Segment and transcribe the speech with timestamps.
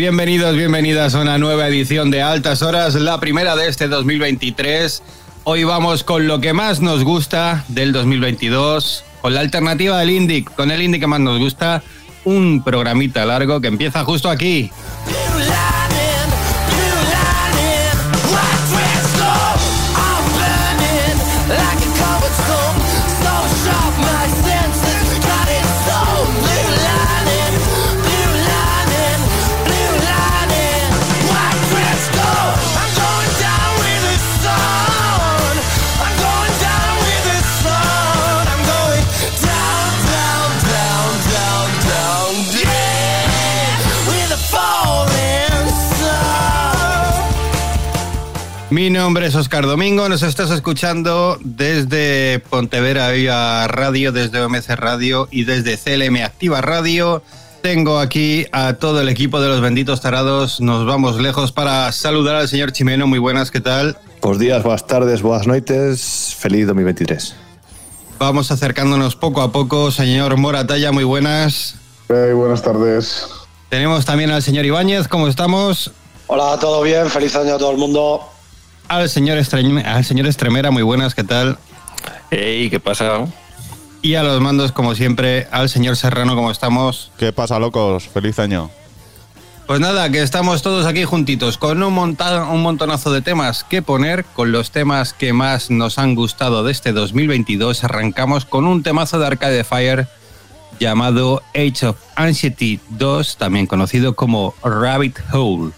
[0.00, 5.02] Bienvenidos, bienvenidas a una nueva edición de Altas Horas, la primera de este 2023.
[5.44, 10.42] Hoy vamos con lo que más nos gusta del 2022, con la alternativa del indie,
[10.42, 11.82] con el indie que más nos gusta,
[12.24, 14.70] un programita largo que empieza justo aquí.
[48.80, 55.28] Mi nombre es Oscar Domingo, nos estás escuchando desde Pontevera Viva Radio, desde OMC Radio
[55.30, 57.22] y desde CLM Activa Radio.
[57.60, 60.62] Tengo aquí a todo el equipo de los benditos tarados.
[60.62, 63.06] Nos vamos lejos para saludar al señor Chimeno.
[63.06, 63.98] Muy buenas, ¿qué tal?
[64.22, 66.34] Buenos días, buenas tardes, buenas noches.
[66.38, 67.36] Feliz 2023.
[68.18, 69.90] Vamos acercándonos poco a poco.
[69.90, 71.74] Señor Moratalla, muy buenas.
[72.08, 73.26] Hey, buenas tardes.
[73.68, 75.90] Tenemos también al señor Ibáñez, ¿cómo estamos?
[76.28, 78.29] Hola, todo bien, feliz año a todo el mundo
[78.90, 81.58] al señor, al señor Estremera, muy buenas, ¿qué tal?
[82.32, 83.24] Hey, ¿qué pasa?
[84.02, 87.12] Y a los mandos, como siempre, al señor Serrano, ¿cómo estamos?
[87.16, 88.08] ¿Qué pasa, locos?
[88.08, 88.68] Feliz año.
[89.68, 94.24] Pues nada, que estamos todos aquí juntitos con un, un montonazo de temas que poner,
[94.24, 97.84] con los temas que más nos han gustado de este 2022.
[97.84, 100.08] Arrancamos con un temazo de Arcade Fire
[100.80, 105.70] llamado Age of Anxiety 2, también conocido como Rabbit Hole.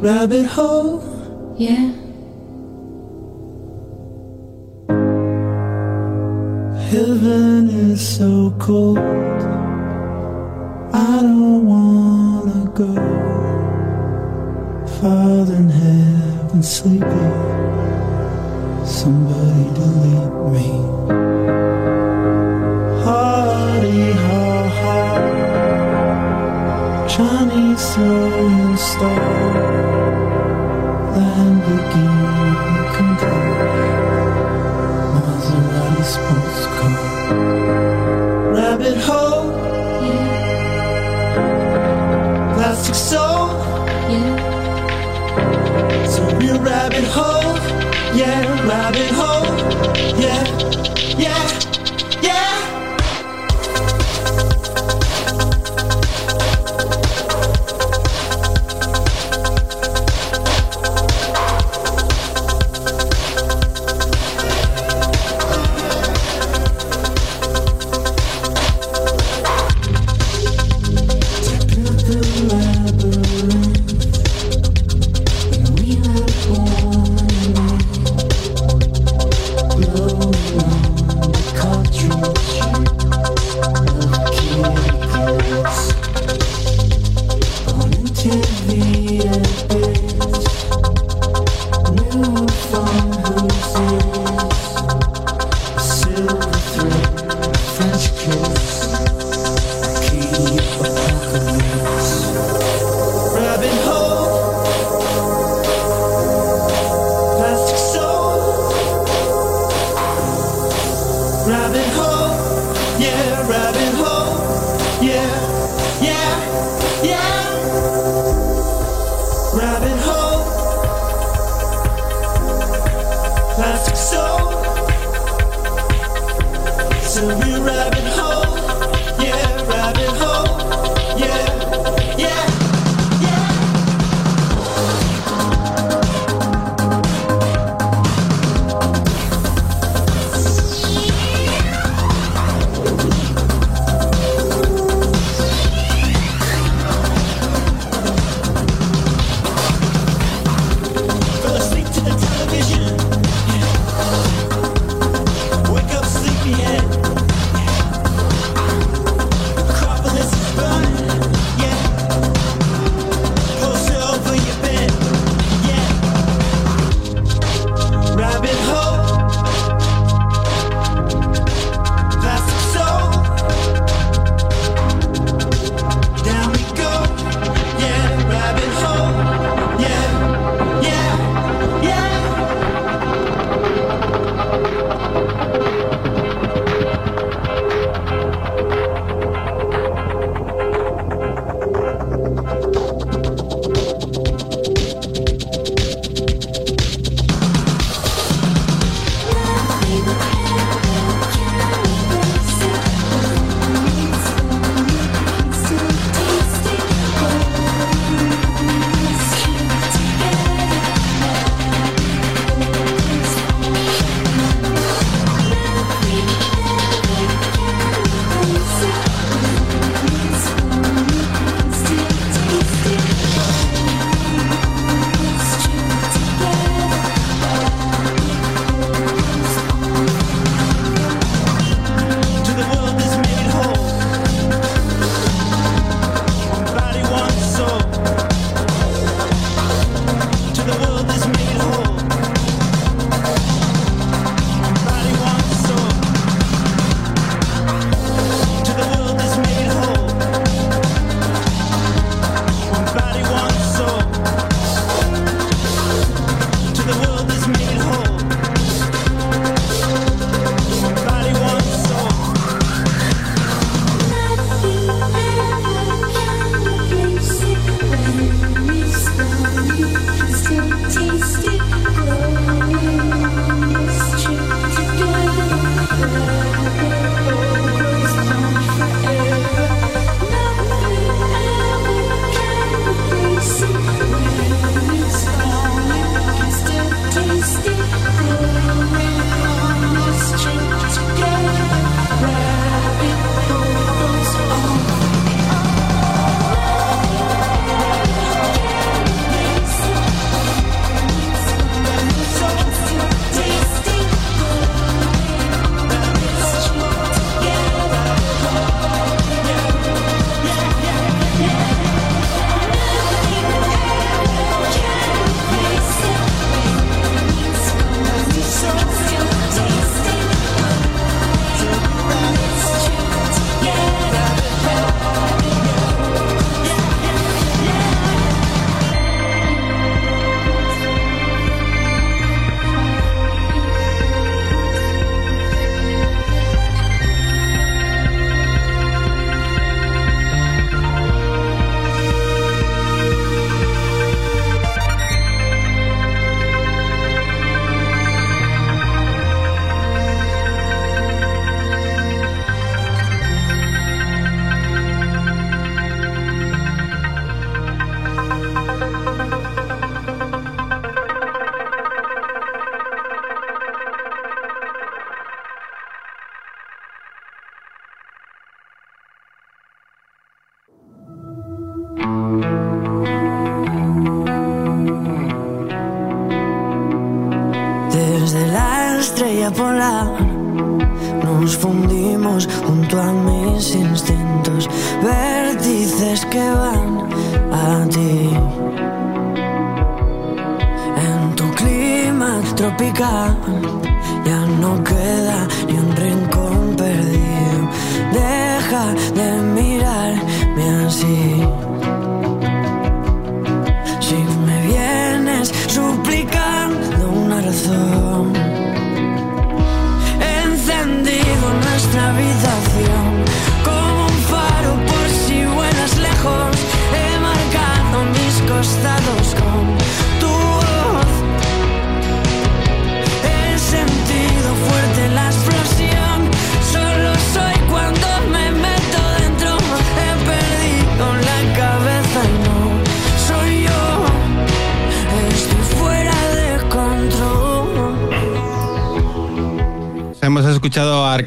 [0.00, 1.02] Rabbit hole.
[1.58, 1.92] Yeah.
[6.88, 8.96] Heaven is so cold.
[10.94, 12.94] I don't wanna go.
[15.02, 17.34] Father in heaven sleeping.
[18.86, 20.68] Somebody delete me.
[23.04, 24.44] Hardy ha
[24.80, 24.96] ha.
[27.06, 29.39] Chinese throwing star.
[31.20, 33.44] Lamborghini control.
[35.14, 36.49] Maserati sports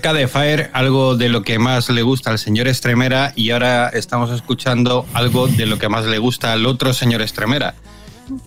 [0.03, 5.05] Fire, algo de lo que más le gusta al señor Estremera, y ahora estamos escuchando
[5.13, 7.74] algo de lo que más le gusta al otro señor Estremera.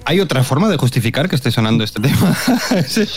[0.05, 2.37] ¿Hay otra forma de justificar que esté sonando este tema?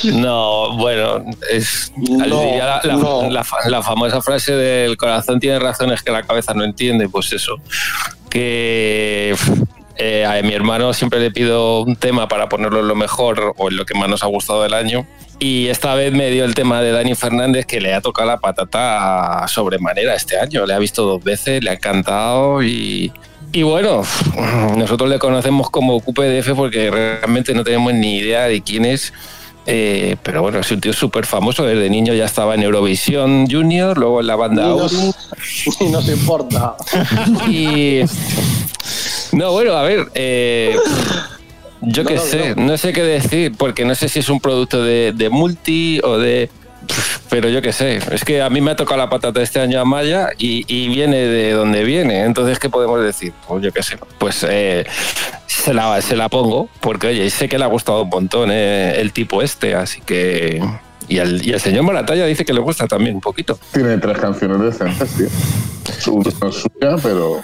[0.13, 3.29] No, bueno, es No, la, la- no.
[3.29, 7.31] la fa- la famosa frase del corazón tiene razones que la cabeza no entiende, pues
[7.33, 7.57] eso.
[8.29, 9.35] Que
[9.97, 13.69] eh, a mi hermano siempre le pido un tema para ponerlo en lo mejor o
[13.69, 15.05] en lo que más nos ha gustado del año.
[15.39, 18.37] Y esta vez me dio el tema de Dani Fernández que le ha tocado la
[18.39, 20.65] patata sobremanera este año.
[20.65, 23.11] Le ha visto dos veces, le ha encantado y,
[23.53, 24.03] y bueno,
[24.75, 29.13] nosotros le conocemos como QPDF porque realmente no tenemos ni idea de quién es.
[29.65, 31.63] Eh, pero bueno, es un tío súper famoso.
[31.63, 34.89] Desde niño ya estaba en Eurovisión Junior, luego en la banda Aurum.
[34.91, 36.75] nos, nos importa.
[37.47, 38.01] Y.
[39.31, 40.07] No, bueno, a ver.
[40.15, 40.75] eh,
[41.81, 42.65] yo No, qué no, sé, no.
[42.65, 42.77] no.
[42.77, 46.49] sé qué decir, porque no sé si es un producto de, de multi o de.
[47.29, 49.79] Pero yo qué sé, es que a mí me ha tocado la patata este año
[49.79, 52.23] a Maya y, y viene de donde viene.
[52.23, 53.33] Entonces, ¿qué podemos decir?
[53.47, 54.85] Pues yo qué sé, pues eh,
[55.45, 58.99] se, la, se la pongo, porque oye, sé que le ha gustado un montón eh,
[58.99, 60.61] el tipo este, así que.
[61.09, 63.59] Y el, y el señor Maratalla dice que le gusta también un poquito.
[63.73, 66.13] Tiene tres canciones decentes, tío.
[66.13, 67.41] Una suya, pero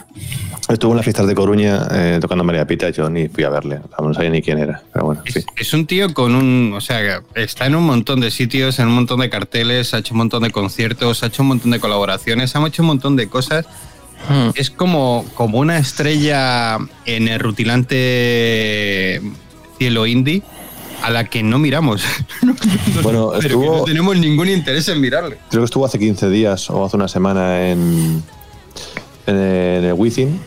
[0.68, 3.82] Estuvo en las fiestas de Coruña eh, tocando María Pita, yo ni fui a verle,
[4.02, 5.40] no sabía ni quién era, pero bueno, sí.
[5.40, 6.74] Es, es un tío con un.
[6.76, 10.16] O sea, está en un montón de sitios, en un montón de carteles, ha hecho
[10.16, 13.28] un montón de conciertos, ha hecho un montón de colaboraciones, ha hecho un montón de
[13.28, 13.68] cosas.
[14.56, 19.22] Es como, como una estrella en el rutilante
[19.78, 20.42] cielo indie
[21.06, 22.04] a la que no miramos.
[23.04, 25.38] Bueno, Pero que no tenemos ningún interés en mirarle.
[25.50, 28.24] Creo que estuvo hace 15 días o hace una semana en,
[29.28, 30.40] en el, en el Wizzing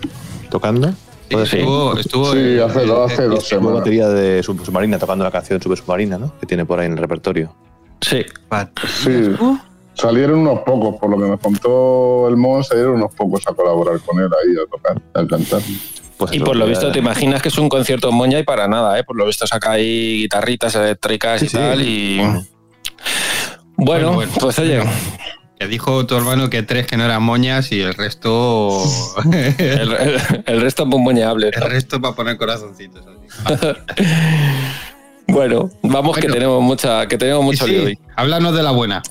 [0.51, 0.93] tocando.
[1.29, 3.79] Estuvo, estuvo sí, eh, hace, dos- hace dos Estuvo semanas.
[3.81, 6.33] batería de Sub- Submarina tocando la canción Super Submarina, ¿no?
[6.41, 7.55] Que tiene por ahí en el repertorio.
[8.01, 8.25] Sí.
[9.05, 9.31] Sí.
[9.95, 14.01] Salieron unos pocos, por lo que me contó el Mon, salieron unos pocos a colaborar
[14.01, 15.61] con él ahí, a tocar, a cantar.
[16.19, 18.67] Pues Y por lo visto te imaginas que es un concierto en Moña y para
[18.69, 19.05] nada, ¿eh?
[19.05, 21.57] Por lo visto saca ahí guitarritas eléctricas Sí, y sí.
[21.57, 22.17] tal y...
[22.19, 22.45] Bueno,
[23.77, 24.33] Bueno, bueno.
[24.41, 24.83] pues oye,
[25.61, 28.83] Que dijo tu hermano que tres que no eran moñas y el resto.
[29.33, 31.51] el, el- el resto es muy moñeable.
[31.55, 33.05] el resto para poner corazoncitos.
[33.07, 33.55] así.
[35.31, 37.99] Bueno, vamos que tenemos mucha, que tenemos mucho Sí, lío hoy.
[38.17, 39.03] háblanos de la buena.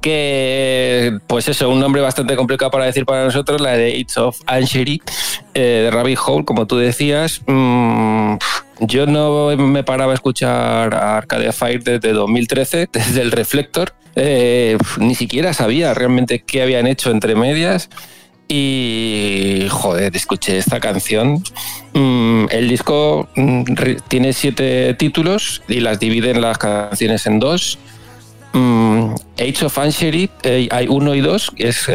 [0.00, 4.40] Que, pues eso, un nombre bastante complicado para decir para nosotros, la de It's of
[4.46, 5.02] Angery,
[5.52, 7.42] eh, de Rabbit Hole, como tú decías.
[7.46, 8.36] Mm,
[8.80, 13.94] yo no me paraba a escuchar a Arcadia Fire desde 2013, desde el Reflector.
[14.16, 17.90] Eh, ni siquiera sabía realmente qué habían hecho entre medias.
[18.48, 21.42] Y joder, escuché esta canción.
[21.94, 23.62] Mm, el disco mm,
[24.08, 27.78] tiene siete títulos y las dividen las canciones en dos.
[28.52, 31.52] Mm, Age of Angery, eh, hay uno y dos,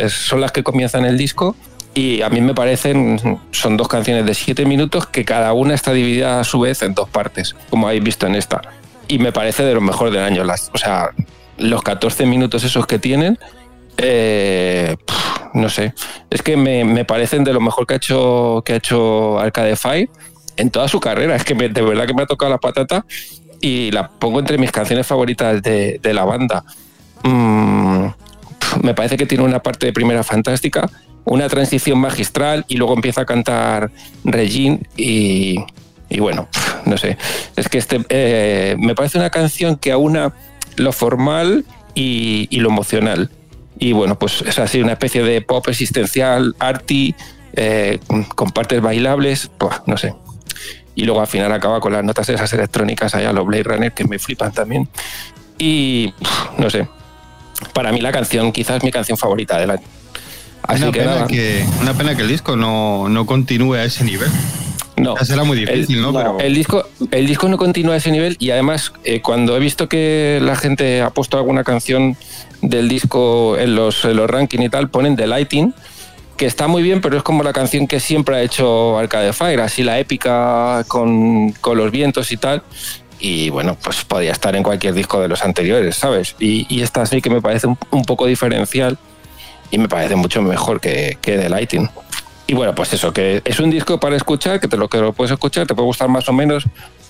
[0.08, 1.56] son las que comienzan el disco.
[1.94, 5.92] Y a mí me parecen, son dos canciones de siete minutos que cada una está
[5.92, 8.62] dividida a su vez en dos partes, como habéis visto en esta.
[9.08, 10.44] Y me parece de lo mejor del año.
[10.74, 11.10] O sea,
[11.58, 13.40] los 14 minutos esos que tienen,
[13.98, 14.96] eh,
[15.54, 15.94] no sé,
[16.30, 19.76] es que me, me parecen de lo mejor que ha hecho, que ha hecho Arcade
[19.76, 20.10] Fire
[20.58, 21.36] en toda su carrera.
[21.36, 23.06] Es que me- de verdad que me ha tocado la patata
[23.62, 26.64] y la pongo entre mis canciones favoritas de, de la banda.
[27.24, 28.06] Mm,
[28.84, 30.90] me parece que tiene una parte de primera fantástica,
[31.26, 33.92] una transición magistral y luego empieza a cantar
[34.24, 35.58] Regine y,
[36.10, 36.48] y bueno,
[36.86, 37.18] no sé.
[37.56, 40.34] Es que este eh, me parece una canción que aúna
[40.78, 41.66] lo formal
[41.96, 43.30] y, y lo emocional.
[43.80, 47.16] Y bueno, pues es así una especie de pop existencial, arty,
[47.54, 48.00] eh,
[48.36, 50.14] con- partes bailables, buah, no sé.
[50.96, 54.04] Y luego al final acaba con las notas esas electrónicas allá, los Blade Runner, que
[54.06, 54.90] me flipan también.
[55.58, 56.14] Y
[56.58, 56.88] no sé,
[57.74, 59.84] para mí la canción quizás mi canción favorita del año.
[60.64, 63.84] Así una, que pena nada, que, una pena que el disco no, no continúe a
[63.86, 64.30] ese nivel.
[65.00, 65.16] No.
[65.18, 66.14] Ya será muy difícil, El- ¿no?
[66.14, 69.60] Pero El disco, el disco no continúa a ese nivel y además eh, cuando he
[69.60, 72.16] visto que la gente ha puesto alguna canción
[72.62, 75.74] del disco en los, en los rankings y tal, ponen The Lighting,
[76.38, 79.60] que está muy bien, pero es como la canción que siempre ha hecho Arcade Fire,
[79.62, 82.64] así la épica con, con los vientos y tal.
[83.22, 86.38] Y bueno, pues podía estar en cualquier disco de los anteriores, ¿sabes?
[86.40, 88.98] Y, y esta sí que me parece un, un poco diferencial
[89.72, 91.90] y me parece mucho mejor que, que The Lighting.
[92.50, 95.14] Y bueno, pues eso, que es un disco para escuchar, que te lo, que lo
[95.14, 96.66] puedes escuchar, te puede gustar más o menos,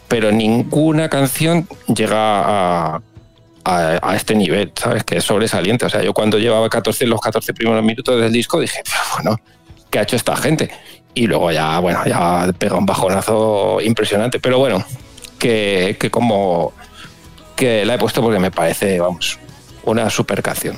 [0.10, 3.02] pero ninguna canción llega a,
[3.64, 5.06] a, este nivel, ¿sabes?
[5.06, 5.86] Que es sobresaliente.
[5.86, 9.40] O sea, yo cuando llevaba 14, los 14 primeros minutos del disco dije, bueno,
[9.90, 10.72] ¿qué ha hecho esta gente?
[11.14, 14.42] Y luego ya, bueno, ya pega un bajonazo impresionante.
[14.42, 14.84] Pero bueno,
[15.38, 16.74] que, que como
[17.56, 19.40] que la he puesto porque me parece, vamos,
[19.86, 20.76] una super canción.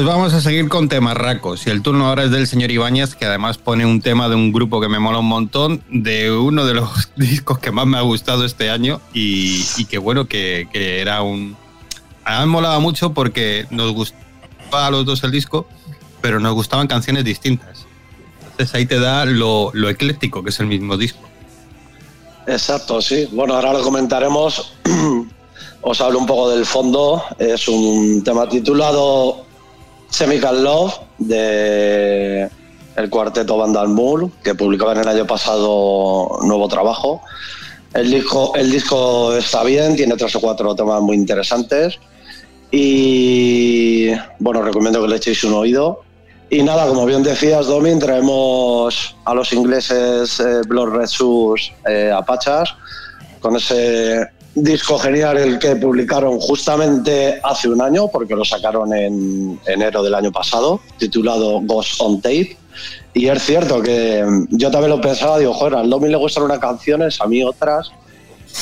[0.00, 1.66] Pues vamos a seguir con temas racos.
[1.66, 4.50] Y el turno ahora es del señor Ibáñez, que además pone un tema de un
[4.50, 8.00] grupo que me mola un montón, de uno de los discos que más me ha
[8.00, 11.54] gustado este año y, que bueno, que, era un...
[12.24, 15.68] A mí mucho porque nos gustaba a los dos el disco,
[16.22, 17.84] pero nos gustaban canciones distintas.
[18.52, 21.28] Entonces ahí te da lo ecléctico que es el mismo disco.
[22.46, 23.28] Exacto, sí.
[23.32, 24.72] Bueno, ahora lo comentaremos.
[25.82, 27.22] Os hablo un poco del fondo.
[27.38, 29.49] Es un tema titulado
[30.10, 32.48] Chemical Love de
[32.96, 37.22] el cuarteto Vandal Moore, que publicaban el año pasado nuevo trabajo.
[37.94, 41.98] El disco, el disco está bien, tiene tres o cuatro temas muy interesantes.
[42.70, 46.02] Y bueno, recomiendo que le echéis un oído.
[46.50, 52.12] Y nada, como bien decías, Domin, traemos a los ingleses eh, Blood Red Shoes eh,
[52.14, 52.74] Apachas
[53.40, 59.60] con ese disco genial el que publicaron justamente hace un año, porque lo sacaron en
[59.66, 62.56] enero del año pasado, titulado Ghost on Tape.
[63.14, 66.58] Y es cierto que yo también lo pensaba, digo, joder, al Domin le gustan unas
[66.58, 67.90] canciones, a mí otras.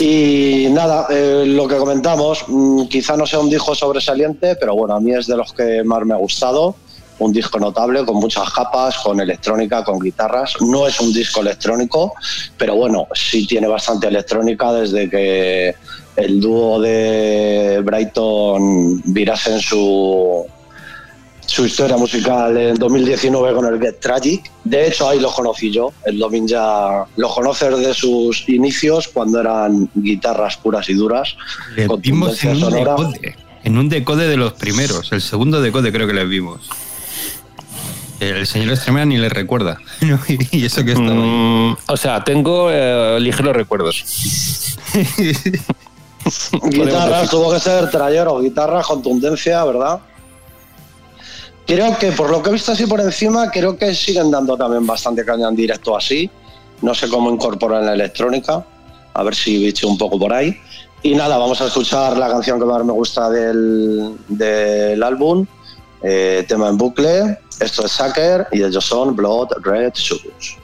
[0.00, 4.94] Y nada, eh, lo que comentamos, mm, quizá no sea un disco sobresaliente, pero bueno,
[4.94, 6.76] a mí es de los que más me ha gustado.
[7.18, 10.54] Un disco notable, con muchas capas, con electrónica, con guitarras.
[10.60, 12.14] No es un disco electrónico,
[12.56, 15.74] pero bueno, sí tiene bastante electrónica desde que
[16.16, 20.46] el dúo de Brighton virase en su,
[21.46, 24.50] su historia musical en 2019 con el Get Tragic.
[24.64, 25.92] De hecho, ahí los conocí yo.
[26.04, 31.36] El Domin ya los conoce desde sus inicios, cuando eran guitarras puras y duras.
[31.74, 35.92] Le con vimos en un decode, en un decode de los primeros, el segundo decode
[35.92, 36.68] creo que le vimos.
[38.20, 39.78] El señor Estremera ni le recuerda.
[40.50, 41.14] y eso que estaba.
[41.14, 44.04] Mm, o sea, tengo eh, ligeros recuerdos.
[46.64, 50.00] Guitarras, tuvo que ser trayero, guitarras, contundencia, ¿verdad?
[51.66, 54.86] Creo que por lo que he visto así por encima, creo que siguen dando también
[54.86, 56.30] bastante caña en directo así.
[56.82, 58.64] No sé cómo incorporan la electrónica.
[59.14, 60.58] A ver si bicho un poco por ahí.
[61.02, 65.46] Y nada, vamos a escuchar la canción que más me gusta del, del álbum.
[66.02, 67.38] eh, tema en bucle.
[67.60, 70.57] Esto es Sucker y ellos son Blood Red Shoes.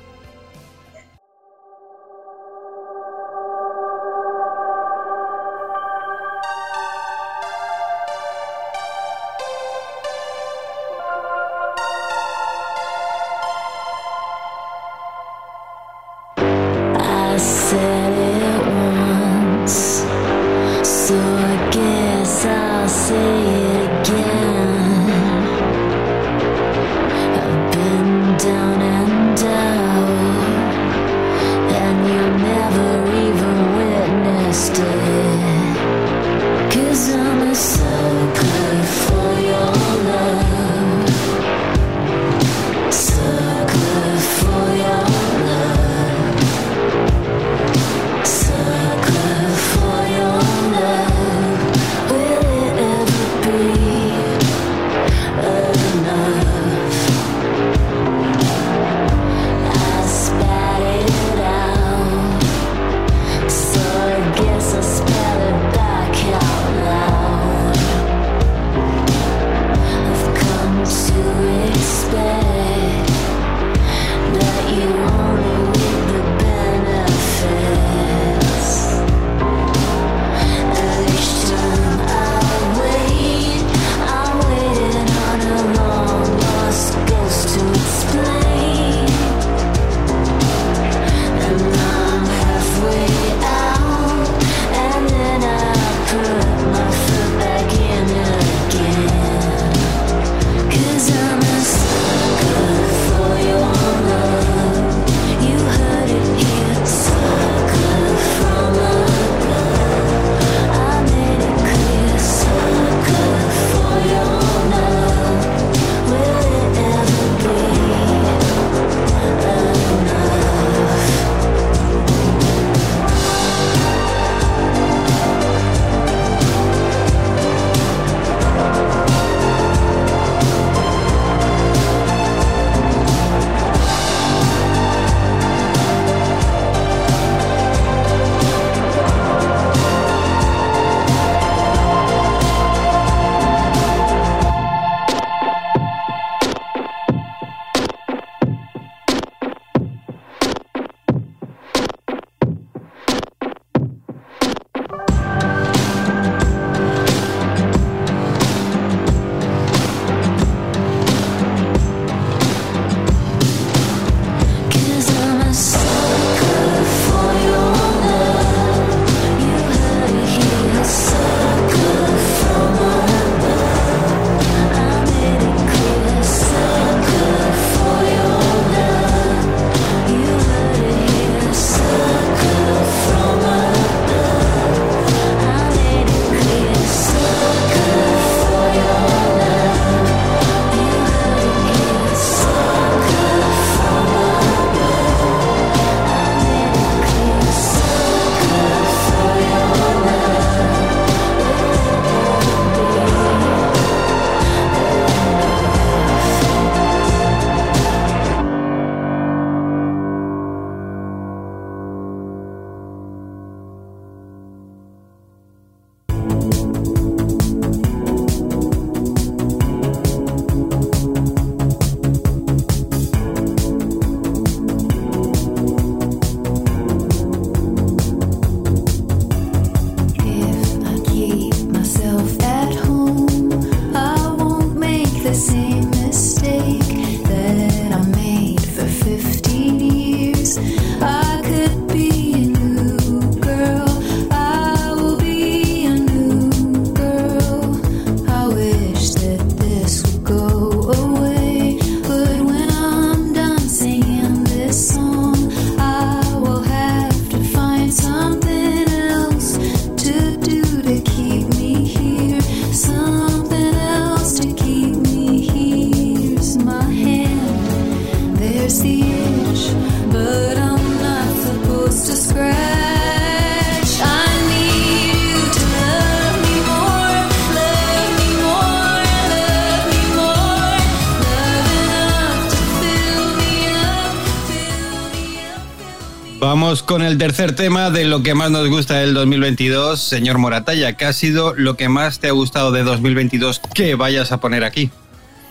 [286.95, 290.93] Con el tercer tema de lo que más nos gusta del 2022, señor Moratalla.
[290.93, 294.63] ¿Qué ha sido lo que más te ha gustado de 2022 que vayas a poner
[294.63, 294.93] aquí?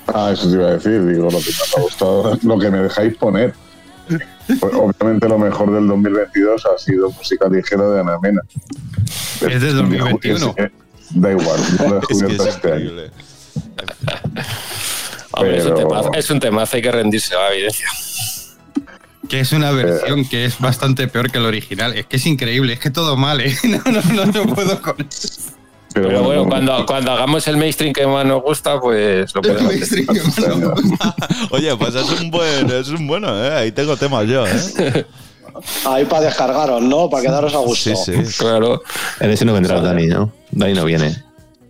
[0.07, 2.77] Ah, eso te iba a decir, digo, lo que me ha gustado, lo que me
[2.77, 3.53] dejáis poner.
[4.07, 8.41] Pues, obviamente lo mejor del 2022 ha sido música ligera de Ana Mena.
[9.41, 10.55] Es de 2021.
[10.55, 10.71] Es-
[11.09, 12.91] Da igual, no lo he Es que es este año.
[15.43, 17.87] es, un temazo, es un temazo, hay que rendirse a la evidencia.
[19.33, 21.97] Que es una versión que es bastante peor que el original.
[21.97, 23.57] Es que es increíble, es que todo mal, ¿eh?
[23.63, 25.27] No, no, no, no puedo con eso.
[25.91, 29.47] Pero bueno, no- cuando, cuando hagamos el mainstream que más nos gusta, pues lo El
[29.47, 31.15] podemos mainstream que más nos gusta.
[31.49, 33.55] Oye, pues es un buen, es un bueno, ¿eh?
[33.55, 35.03] Ahí tengo temas yo, ¿eh?
[35.87, 37.09] Ahí para descargaros, ¿no?
[37.09, 37.95] Para quedaros a gusto.
[37.95, 38.37] Sí, sí.
[38.37, 38.83] Claro.
[39.19, 40.31] En ese no vendrá Dani, ¿no?
[40.51, 41.23] Dani no viene.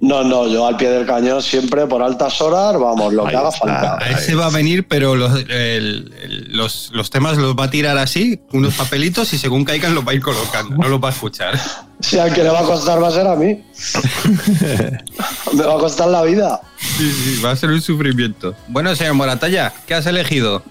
[0.06, 3.48] No, no, yo al pie del cañón siempre por altas horas, vamos, lo que haga
[3.48, 3.66] está.
[3.66, 3.98] falta.
[4.04, 7.70] A ese va a venir, pero los, el- el- los, los temas los va a
[7.70, 10.76] tirar así, unos papelitos, y según caigan los va a ir colocando.
[10.76, 11.58] No los va a escuchar.
[12.02, 13.63] Si al que le va a costar va a ser a mí.
[15.54, 16.60] Me va a costar la vida.
[16.78, 18.56] Sí, sí, va a ser un sufrimiento.
[18.68, 20.63] Bueno, señor Moratalla, ¿qué has elegido?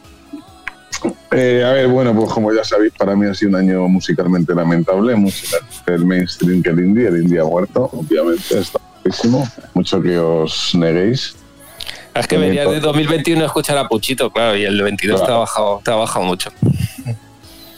[1.31, 4.55] Eh, a ver, bueno, pues como ya sabéis, para mí ha sido un año musicalmente
[4.55, 5.17] lamentable.
[5.17, 8.79] Música el mainstream que el indie, el indie ha muerto, obviamente, está
[9.75, 11.35] Mucho que os neguéis.
[12.15, 15.37] Es que venía de 2021 a escuchar a Puchito, claro, y el 22 te ha
[15.37, 16.51] bajado, te ha bajado mucho.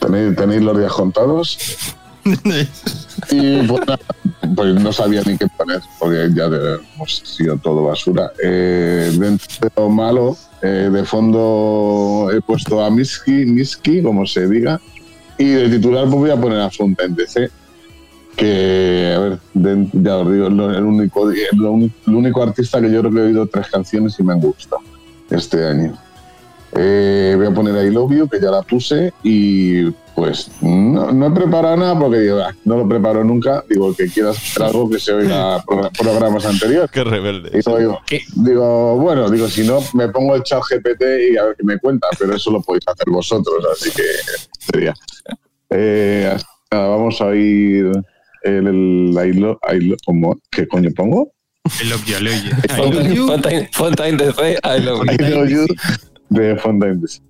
[0.00, 1.58] Tenéis, tenéis los días contados.
[3.30, 3.98] Y pues, nada,
[4.54, 8.32] pues no sabía ni qué poner, porque ya hemos sido todo basura.
[8.42, 14.46] Eh, dentro de lo malo, eh, de fondo he puesto a Miski, Miski, como se
[14.48, 14.80] diga,
[15.38, 17.50] y de titular pues voy a poner a Fountain DC,
[18.36, 22.80] que, a ver, de- ya os digo, lo- el único, el, uni- el único artista
[22.80, 24.82] que yo creo que he oído tres canciones y me han gustado
[25.30, 25.96] este año.
[26.76, 31.26] Eh, voy a poner I Love You, que ya la puse, y pues no, no
[31.26, 33.62] he preparado nada porque digo, "Ah, no lo preparo nunca.
[33.68, 36.90] Digo, el que quiera hacer algo que se oiga pro- programas anteriores.
[36.90, 37.50] Qué rebelde.
[37.52, 37.98] Y digo, digo,
[38.34, 41.78] digo, bueno, digo, si no, me pongo el chat GPT y a ver qué me
[41.78, 44.02] cuenta, pero eso lo podéis hacer vosotros, así que
[44.58, 44.94] sería.
[45.70, 46.36] Eh,
[46.70, 47.92] vamos a oír
[48.44, 50.38] el, el I Lo- I Lo- ¿cómo?
[50.50, 51.32] ¿Qué coño pongo?
[51.80, 52.50] El obvio, el oye.
[52.76, 55.12] Fontaine, Fontaine, Fontaine DC, I love you.
[55.12, 55.66] I Love You
[56.30, 57.20] de Fontaine DC.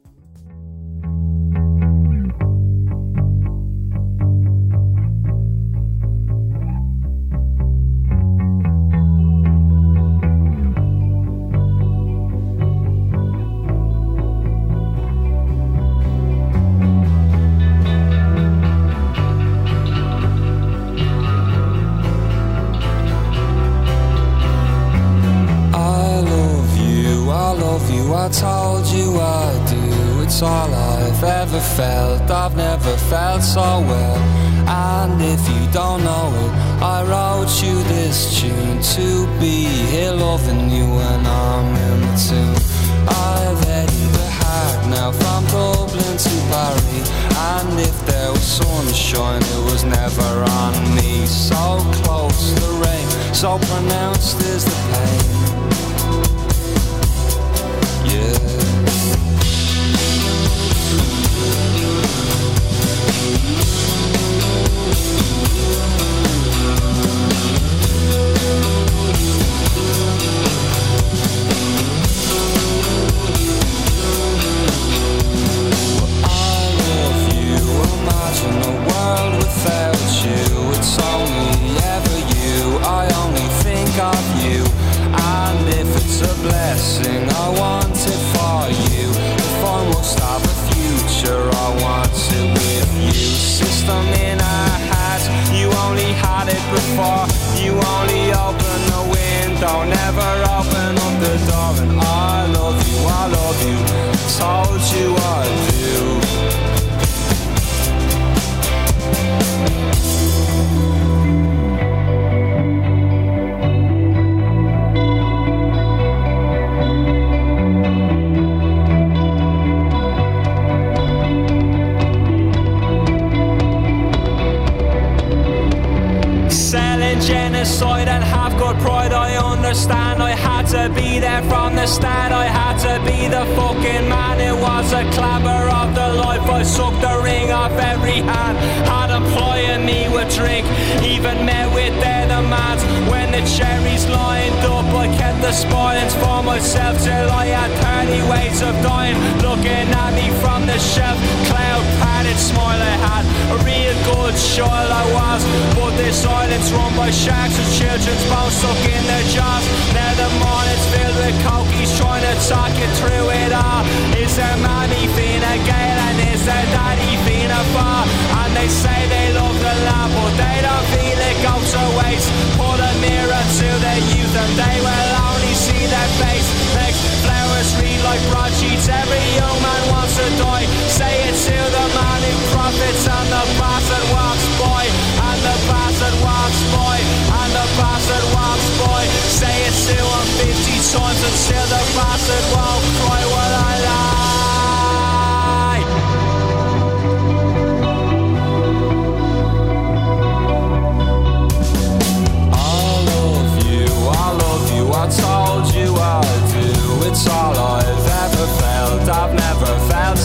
[129.75, 130.21] I.
[130.21, 132.33] I had to be there from the start.
[132.33, 134.41] I had to be the fucking man.
[134.41, 136.04] It was a clapper of the.
[136.47, 138.57] I sucked the ring off every hand.
[138.89, 140.67] Had employing me with drink.
[141.03, 142.83] Even met with their demands.
[143.11, 147.71] When the cherries lined up, I kept the spoilings for myself till I had
[148.09, 149.17] 30 ways of dying.
[149.41, 151.19] Looking at me from the shelf.
[151.49, 153.25] Cloud padded smile I had.
[153.55, 155.43] A real good child I was.
[155.77, 159.65] But this island's run by sharks and children's bones stuck in their jaws.
[159.97, 163.85] Now the morning's filled with cokies trying to talk you through it all.
[164.17, 168.05] Is their mommy Fina Gale and is their daddy Fina Far?
[168.45, 172.29] And they say they love the land, but they don't feel it goes to waste.
[172.61, 176.49] Put a mirror to their youth and they will only see their face.
[176.77, 178.89] Next flowers read like broadsheets.
[178.89, 180.69] Every young man wants to die.
[180.89, 184.85] Say it to the man who profits and the bastard walks by.
[185.29, 186.97] And the bastard walks by.
[187.41, 189.03] And the bastard walks by.
[189.41, 193.23] Say it to him 50 times and still the bastard won't cry.
[193.33, 194.04] Well, I lie.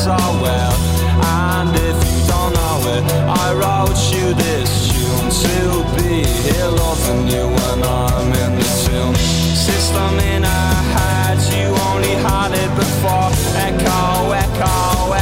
[0.09, 0.75] So well.
[1.21, 3.03] And if you don't know it,
[3.43, 5.55] I wrote you this tune to
[5.97, 9.15] be here loving you when I'm in the tune.
[9.69, 13.29] System in our heads, you only had it before.
[13.67, 14.77] Echo, echo,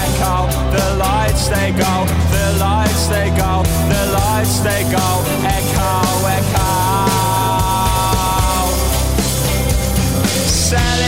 [0.05, 0.35] echo.
[0.77, 1.93] The lights they go,
[2.35, 3.53] the lights they go,
[3.91, 5.07] the lights they go.
[5.57, 5.91] Echo,
[6.37, 6.69] echo.
[10.69, 11.06] Selling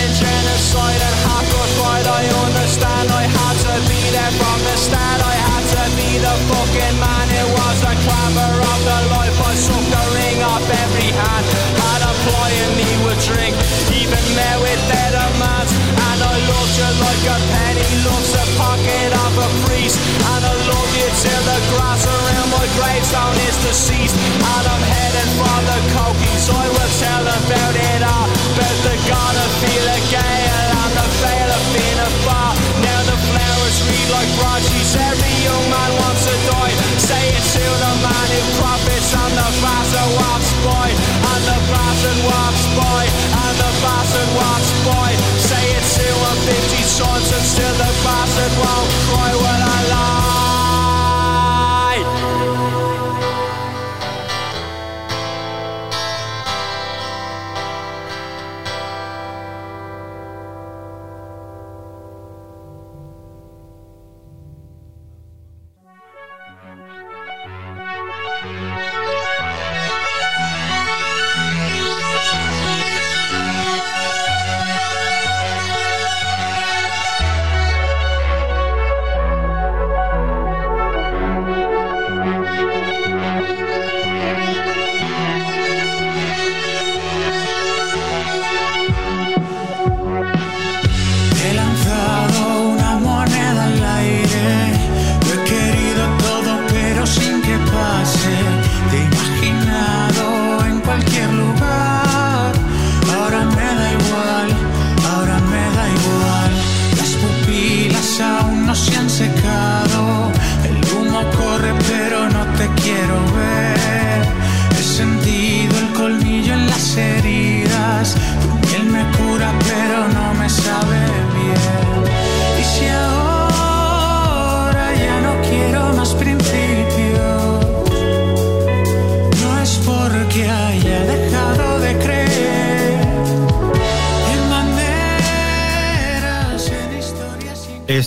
[16.79, 19.99] Loved like a penny loves a pocket of a priest.
[20.31, 24.15] And I love you till the grass around my gravestone is deceased.
[24.15, 26.47] And I'm heading for the cokies.
[26.47, 28.31] I will tell about it all.
[28.31, 32.55] About the god of feel a gale and the veil of being a bar.
[32.79, 34.95] Now the flowers read like broadsheets.
[34.95, 36.88] Every young man wants to die.
[37.09, 40.93] Say it to the man who profits and the bastard walks by.
[40.93, 43.01] And the bastard walks by.
[43.33, 45.09] And the bastard walks by.
[45.41, 50.28] Say it to him 50 times and still the bastard won't cry when I lie.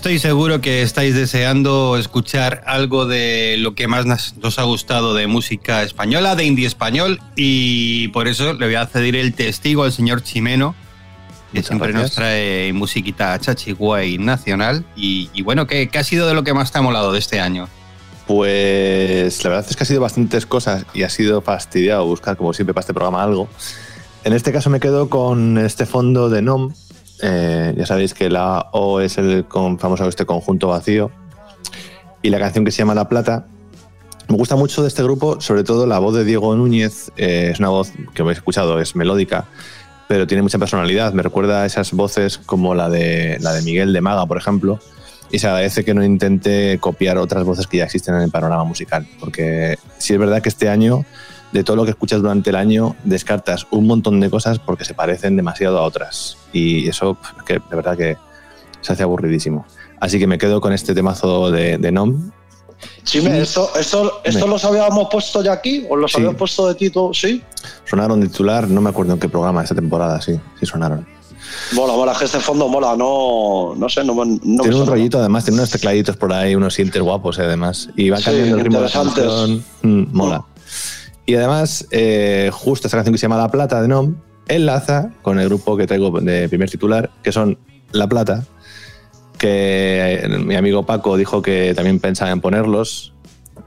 [0.02, 5.28] Estoy seguro que estáis deseando escuchar algo de lo que más nos ha gustado de
[5.28, 9.92] música española, de indie español, y por eso le voy a ceder el testigo al
[9.92, 10.74] señor Chimeno,
[11.52, 14.84] que Muchas siempre nos trae musiquita chachiguay nacional.
[14.96, 17.20] Y, y bueno, ¿qué, qué ha sido de lo que más te ha molado de
[17.20, 17.68] este año?
[18.26, 22.52] Pues la verdad es que ha sido bastantes cosas y ha sido fastidiado buscar, como
[22.52, 23.48] siempre, para este programa algo.
[24.24, 26.72] En este caso me quedo con este fondo de NOM.
[27.22, 31.10] Eh, ya sabéis que la O es el con, famoso este conjunto vacío.
[32.20, 33.46] Y la canción que se llama La Plata.
[34.28, 37.10] Me gusta mucho de este grupo, sobre todo la voz de Diego Núñez.
[37.16, 39.46] eh, es una voz que habéis escuchado, es melódica,
[40.08, 41.12] pero tiene mucha personalidad.
[41.12, 44.78] Me recuerda a esas voces como la de, la de Miguel de Maga, por ejemplo.
[45.30, 48.64] Y se agradece que no intente copiar otras voces que ya existen en el panorama
[48.64, 49.06] musical.
[49.18, 51.04] Porque sí es verdad que este año
[51.52, 54.94] de todo lo que escuchas durante el año, descartas un montón de cosas porque se
[54.94, 56.38] parecen demasiado a otras.
[56.52, 58.16] Y eso, que de verdad que
[58.80, 59.66] se hace aburridísimo.
[60.00, 62.30] Así que me quedo con este temazo de, de Nom.
[63.04, 64.50] Chime, ¿esto, esto, esto Dime.
[64.50, 65.86] los habíamos puesto ya aquí?
[65.88, 66.16] ¿O los Sí.
[66.18, 67.10] habíamos puesto de Tito?
[67.14, 67.42] Sí.
[67.84, 71.06] Sonaron de titular, no me acuerdo en qué programa esta temporada, sí, sí sonaron.
[71.74, 75.18] Mola, mola, que este fondo mola, no, no sé, no, no me tiene un rollito,
[75.18, 77.88] además, tiene unos tecladitos por ahí, unos sintes guapos, eh, además.
[77.96, 79.64] Y va Sí, cambiando el ritmo de la canción.
[79.82, 80.44] Mm, mola.
[81.26, 84.16] Y además, eh, justo esta canción que se llama La Plata de Nom
[84.48, 87.58] enlaza con el grupo que traigo de primer titular, que son
[87.92, 88.44] La Plata,
[89.38, 93.12] que eh, mi amigo Paco dijo que también pensaba en ponerlos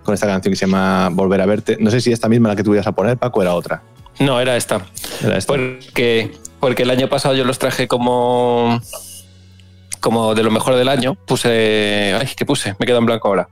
[0.03, 1.77] con esta canción que se llama Volver a verte.
[1.79, 3.83] No sé si esta misma la que tú ibas a poner, Paco, era otra.
[4.19, 4.85] No, era esta.
[5.23, 5.53] Era esta.
[5.53, 8.79] Porque, porque el año pasado yo los traje como
[10.05, 11.15] como de lo mejor del año.
[11.15, 12.15] Puse.
[12.19, 12.75] Ay, ¿qué puse?
[12.77, 13.49] Me quedo en blanco ahora.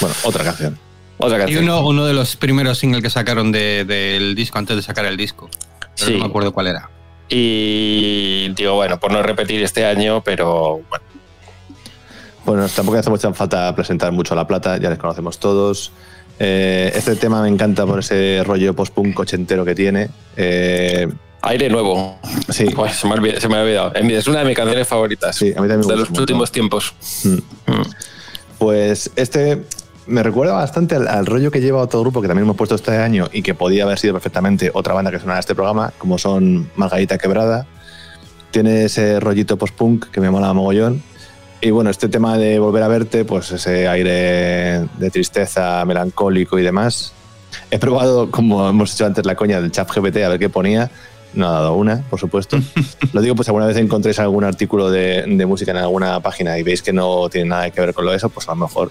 [0.00, 0.76] Bueno, otra canción.
[1.22, 4.82] Otra Y uno, uno de los primeros singles que sacaron de- del disco antes de
[4.82, 5.48] sacar el disco.
[5.96, 6.12] Pero Sí.
[6.14, 6.90] no me acuerdo cuál era.
[7.28, 11.04] Y digo, bueno, por no repetir este año, pero bueno.
[12.44, 15.92] Bueno, tampoco hace mucha falta presentar mucho a La Plata, ya les conocemos todos.
[16.38, 20.08] Eh, este tema me encanta por ese rollo post-punk ochentero que tiene.
[20.36, 21.08] Eh,
[21.42, 22.18] Aire nuevo.
[22.48, 23.40] sí, Pues se me ha olvidado.
[23.40, 23.92] Se me ha olvidado.
[23.94, 26.12] Es una de mis canciones favoritas sí, a mí también me de gusta los un
[26.14, 26.22] montón.
[26.22, 26.94] últimos tiempos.
[27.24, 27.34] Mm.
[27.72, 27.82] Mm.
[28.58, 29.62] Pues este
[30.06, 32.96] me recuerda bastante al, al rollo que lleva otro grupo que también hemos puesto este
[32.96, 36.70] año y que podía haber sido perfectamente otra banda que sonara este programa, como son
[36.76, 37.66] Margarita Quebrada.
[38.50, 41.02] Tiene ese rollito post-punk que me mola mogollón.
[41.60, 46.62] Y bueno, este tema de volver a verte, pues ese aire de tristeza, melancólico y
[46.62, 47.12] demás.
[47.70, 50.90] He probado, como hemos hecho antes, la coña del chat GPT a ver qué ponía.
[51.34, 52.58] No ha dado una, por supuesto.
[53.12, 56.62] Lo digo, pues alguna vez encontréis algún artículo de, de música en alguna página y
[56.62, 58.90] veis que no tiene nada que ver con lo de eso, pues a lo mejor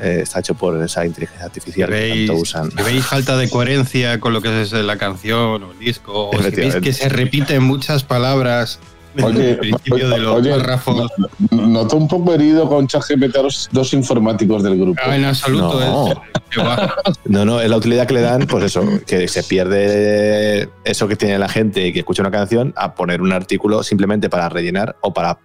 [0.00, 2.70] eh, está hecho por esa inteligencia artificial que tanto usan.
[2.70, 6.42] si veis falta de coherencia con lo que es la canción o el disco, o
[6.42, 8.78] si veis que se repiten muchas palabras
[9.14, 11.10] desde Oye, el principio de los oye, párrafos.
[11.50, 15.00] Noto un poco herido con ChatGPT a los dos informáticos del grupo.
[15.04, 16.10] Ah, en absoluto No.
[16.10, 17.18] es.
[17.24, 21.16] No, no, es la utilidad que le dan, pues eso, que se pierde eso que
[21.16, 24.96] tiene la gente y que escucha una canción a poner un artículo simplemente para rellenar
[25.00, 25.38] o para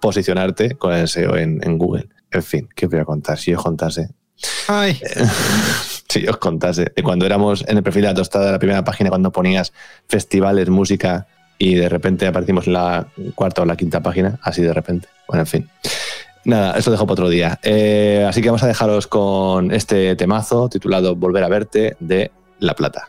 [0.00, 2.08] posicionarte con el SEO en, en Google.
[2.30, 3.38] En fin, ¿qué os voy a contar?
[3.38, 4.10] Si os contase.
[4.68, 5.00] Ay,
[6.08, 6.92] Si os contase.
[6.94, 9.72] De cuando éramos en el perfil de la tostada de la primera página, cuando ponías
[10.08, 11.26] festivales, música
[11.58, 15.08] y de repente aparecimos en la cuarta o la quinta página, así de repente.
[15.26, 15.68] Bueno, en fin.
[16.44, 17.58] Nada, eso dejo para otro día.
[17.62, 22.74] Eh, así que vamos a dejaros con este temazo titulado Volver a verte de La
[22.74, 23.08] Plata.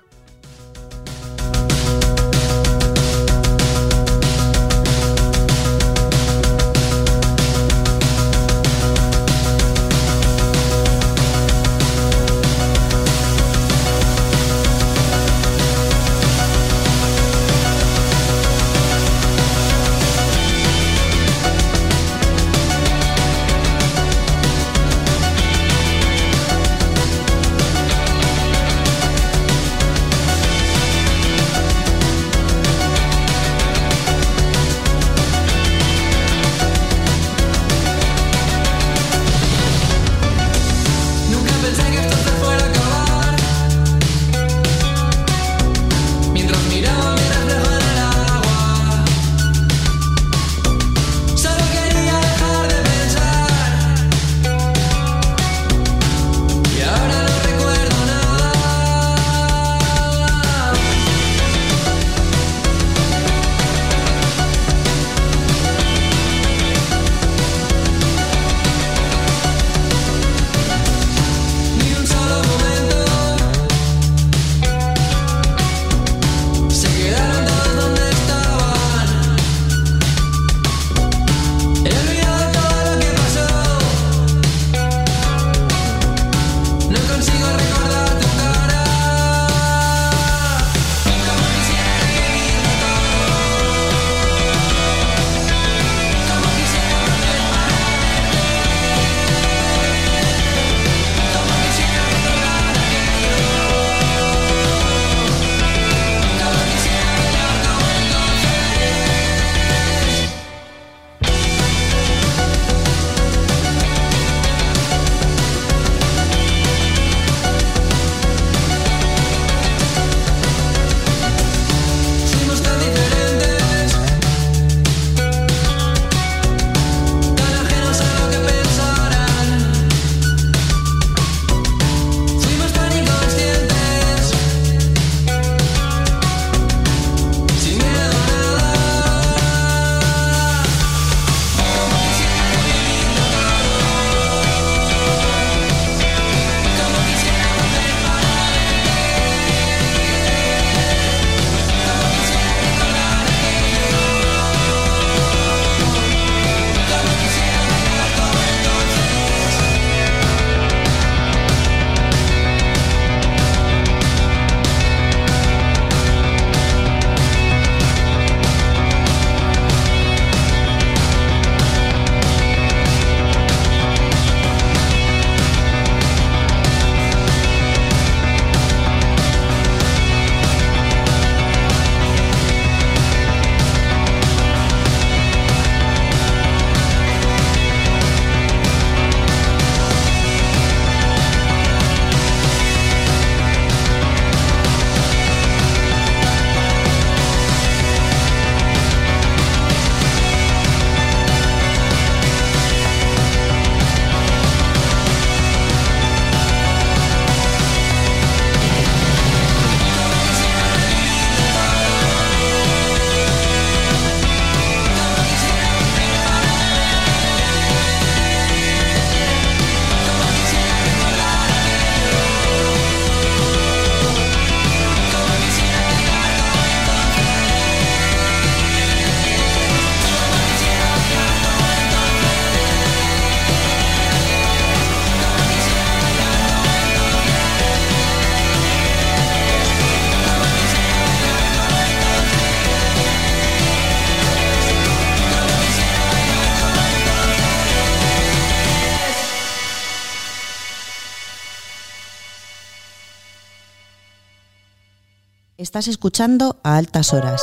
[255.80, 257.42] Estás escuchando a altas horas.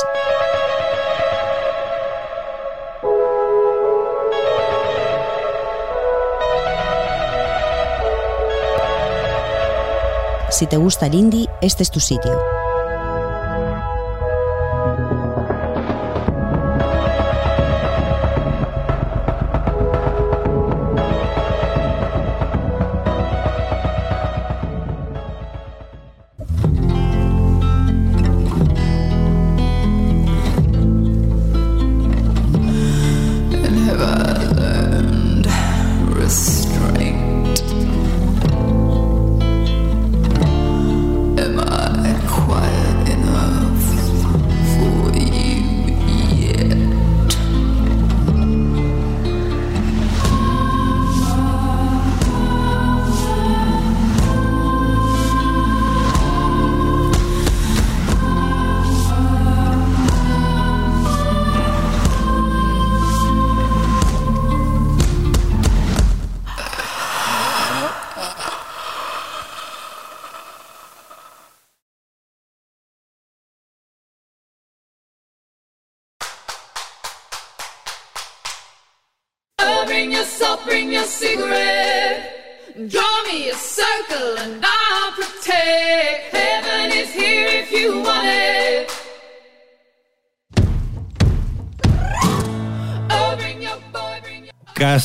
[10.51, 12.56] Si te gusta el indie, este es tu sitio.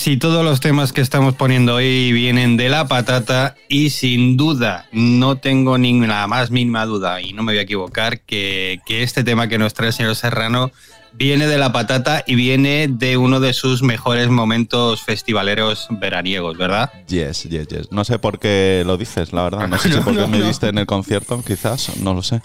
[0.03, 4.89] Casi todos los temas que estamos poniendo hoy vienen de la patata y sin duda,
[4.91, 9.23] no tengo ninguna más mínima duda y no me voy a equivocar que, que este
[9.23, 10.73] tema que nos trae el señor Serrano
[11.15, 16.91] viene de la patata y viene de uno de sus mejores momentos festivaleros veraniegos, ¿verdad?
[17.09, 17.93] Yes, yes, yes.
[17.93, 19.69] No sé por qué lo dices, la verdad.
[19.69, 22.41] No sé si No, porque no, me viste en el concierto, quizás, no lo sé.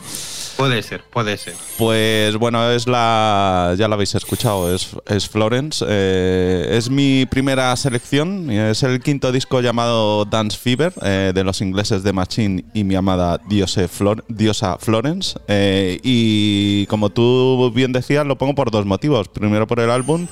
[0.58, 1.54] Puede ser, puede ser.
[1.78, 3.76] Pues bueno, es la.
[3.78, 5.86] Ya la habéis escuchado, es, es Florence.
[5.88, 8.50] eh, es mi primera selección.
[8.50, 12.96] Es el quinto disco llamado Dance Fever eh, de los ingleses de Machine y mi
[12.96, 15.38] amada Diose Flor- diosa Florence.
[15.48, 19.28] eh, y como tú bien decías, lo pongo por dos motivos.
[19.28, 20.26] Primero por el álbum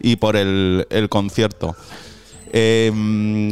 [0.00, 1.74] y por el, concierto.
[2.52, 2.92] Eh,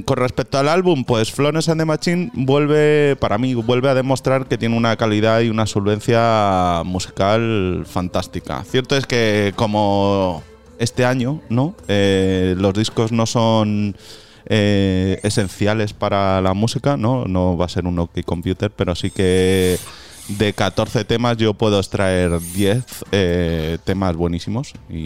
[0.04, 4.46] con respecto al álbum, pues Florence and the Machine vuelve, para mí, vuelve a demostrar
[4.46, 8.62] que tiene una calidad y una solvencia musical fantástica.
[8.62, 10.44] Cierto es que como
[10.78, 11.74] este año, ¿no?
[11.88, 13.96] Eh, los discos no son
[14.46, 17.24] eh, esenciales para la música, ¿no?
[17.24, 19.76] No va a ser un OK Computer, pero sí que
[20.38, 24.96] de 14 temas yo puedo extraer 10 eh, temas buenísimos y,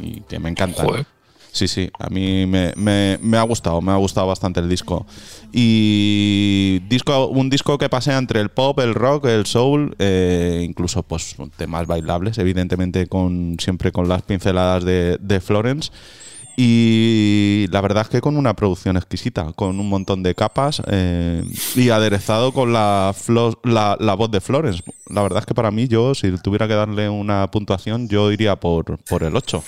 [0.00, 0.86] y que me encantan.
[0.86, 1.06] Joder.
[1.52, 5.06] Sí, sí, a mí me, me- me ha gustado, me ha gustado bastante el disco.
[5.52, 11.02] Y disco, un disco que pasea entre el pop, el rock, el soul, eh, incluso
[11.04, 15.90] pues temas bailables, evidentemente con siempre con las pinceladas de, de Florence.
[16.56, 21.42] Y la verdad es que con una producción exquisita, con un montón de capas eh,
[21.74, 24.82] y aderezado con la, flo- la, la voz de Florence.
[25.08, 28.56] La verdad es que para mí, yo, si tuviera que darle una puntuación, yo iría
[28.56, 29.64] por, por el 8.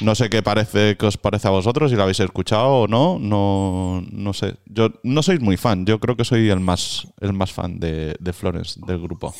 [0.00, 3.18] No sé qué parece, qué os parece a vosotros, si lo habéis escuchado o no,
[3.20, 4.56] no, no sé.
[4.66, 8.16] Yo no sois muy fan, yo creo que soy el más, el más fan de,
[8.18, 9.32] de Florence, del grupo.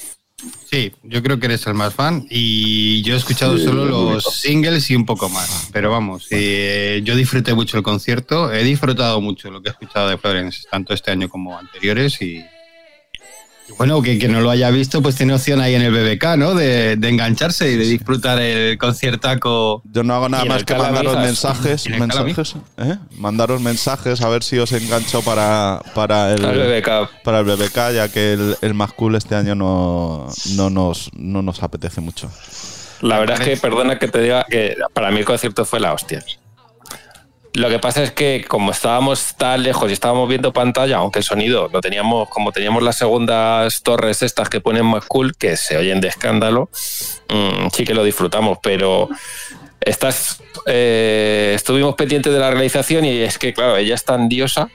[0.70, 4.24] Sí, yo creo que eres el más fan y yo he escuchado Sí, solo los
[4.24, 5.68] singles y un poco más.
[5.72, 10.08] Pero vamos, eh, yo disfruté mucho el concierto, he disfrutado mucho lo que he escuchado
[10.08, 12.44] de Florence, tanto este año como anteriores y
[13.78, 16.54] bueno, que, que no lo haya visto, pues tiene opción ahí en el BBK, ¿no?
[16.54, 19.82] De, de engancharse y de disfrutar el conciertaco.
[19.84, 22.96] Yo no hago nada más que mandaros mensajes, mensajes, ¿eh?
[23.16, 27.22] mandaros mensajes a ver si os engancho para, para el, BBK.
[27.22, 31.42] para el BBK, ya que el, el más cool este año no, no, nos, no
[31.42, 32.30] nos apetece mucho.
[33.00, 35.92] La verdad es que, perdona que te diga, que para mí el concierto fue la
[35.92, 36.24] hostia.
[37.54, 41.24] Lo que pasa es que como estábamos tan lejos y estábamos viendo pantalla, aunque el
[41.24, 45.76] sonido lo teníamos, como teníamos las segundas torres estas que ponen más cool, que se
[45.76, 46.68] oyen de escándalo,
[47.28, 49.08] mm, sí que lo disfrutamos, pero
[49.80, 54.68] estás, eh, estuvimos pendientes de la realización y es que, claro, ella es tan diosa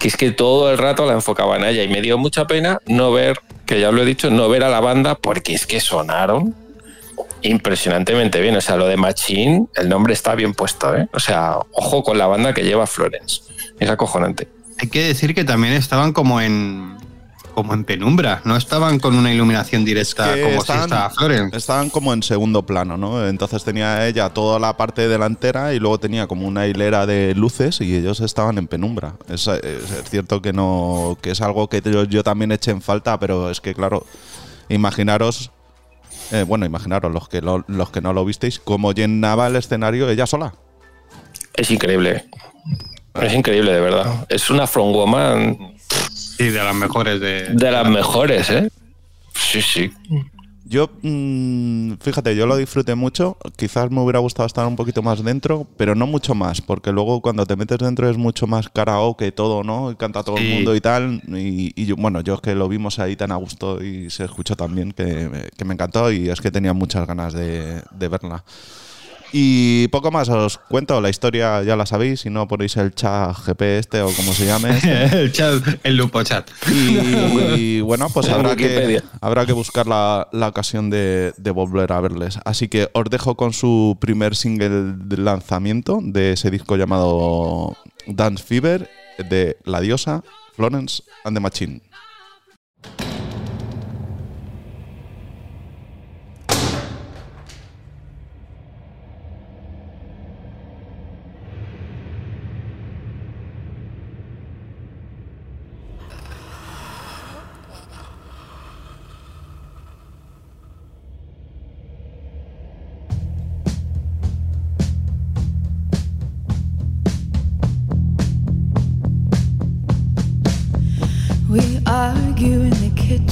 [0.00, 2.80] que es que todo el rato la enfocaban a ella y me dio mucha pena
[2.86, 5.78] no ver, que ya lo he dicho, no ver a la banda porque es que
[5.78, 6.56] sonaron
[7.42, 8.56] impresionantemente bien.
[8.56, 11.08] O sea, lo de Machine, el nombre está bien puesto, ¿eh?
[11.12, 13.42] O sea, ojo con la banda que lleva Florence.
[13.78, 14.48] Es acojonante.
[14.80, 16.96] Hay que decir que también estaban como en
[17.54, 21.56] como en penumbra, no estaban con una iluminación directa que como estaban- si estaba Florence.
[21.56, 23.26] Estaban como en segundo plano, ¿no?
[23.26, 27.80] Entonces tenía ella toda la parte delantera y luego tenía como una hilera de luces
[27.80, 29.14] y ellos estaban en penumbra.
[29.28, 32.80] Es, es- es cierto que no que es algo que yo, yo también eché en
[32.80, 34.06] falta, pero es que claro,
[34.68, 35.50] Imaginaros,
[36.32, 40.08] eh, bueno, imaginaros los que, lo- los que no lo visteis, cómo llenaba el escenario
[40.08, 40.54] ella sola.
[41.54, 42.24] Es increíble.
[43.20, 44.26] Es increíble, de verdad.
[44.28, 45.74] Es una frontwoman
[46.12, 47.48] Sí, de las mejores de.
[47.50, 48.70] de las mejores, ¿eh?
[49.34, 49.92] Sí, sí.
[50.68, 53.38] Yo, mm, fíjate, yo lo disfruté mucho.
[53.56, 57.22] Quizás me hubiera gustado estar un poquito más dentro, pero no mucho más, porque luego
[57.22, 59.90] cuando te metes dentro es mucho más karaoke todo, ¿no?
[59.90, 61.22] Y canta todo el mundo y tal.
[61.28, 64.24] Y, y yo, bueno, yo es que lo vimos ahí tan a gusto y se
[64.24, 68.08] escuchó tan bien que, que me encantó y es que tenía muchas ganas de, de
[68.08, 68.44] verla.
[69.32, 73.36] Y poco más os cuento, la historia ya la sabéis, si no ponéis el chat
[73.46, 74.70] GP este o como se llame.
[74.70, 75.04] este.
[75.20, 76.48] el chat, el lupo chat.
[76.70, 76.98] Y,
[77.56, 82.00] y bueno, pues habrá que, habrá que buscar la, la ocasión de, de volver a
[82.00, 82.38] verles.
[82.44, 87.76] Así que os dejo con su primer single de lanzamiento de ese disco llamado
[88.06, 90.22] Dance Fever de La Diosa,
[90.54, 91.87] Florence and the Machine.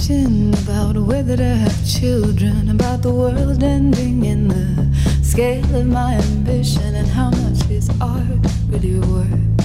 [0.09, 6.95] About whether to have children, about the world ending in the scale of my ambition,
[6.95, 8.23] and how much is art
[8.69, 9.57] really worth.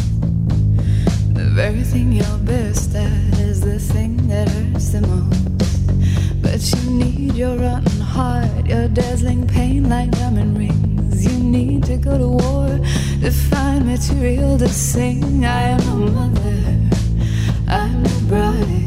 [1.36, 6.42] The very thing you're best at is the thing that hurts the most.
[6.42, 11.24] But you need your rotten heart, your dazzling pain like diamond rings.
[11.24, 12.80] You need to go to war
[13.22, 15.46] to find material to sing.
[15.46, 16.62] I am a mother.
[17.68, 18.81] I'm the bride,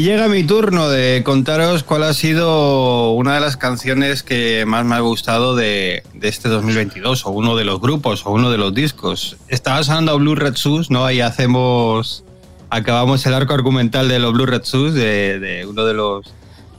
[0.00, 4.82] Y llega mi turno de contaros cuál ha sido una de las canciones que más
[4.86, 8.56] me ha gustado de, de este 2022, o uno de los grupos, o uno de
[8.56, 9.36] los discos.
[9.48, 11.04] Estaba sonando Blue Red Shoes, ¿no?
[11.04, 12.24] Ahí hacemos,
[12.70, 16.32] acabamos el arco argumental de los Blue Red Shoes, de, de uno de los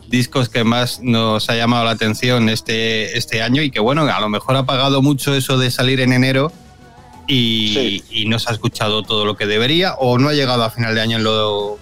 [0.07, 4.19] discos que más nos ha llamado la atención este, este año y que bueno, a
[4.19, 6.51] lo mejor ha pagado mucho eso de salir en enero
[7.27, 10.71] y, y no se ha escuchado todo lo que debería o no ha llegado a
[10.71, 11.77] final de año en lo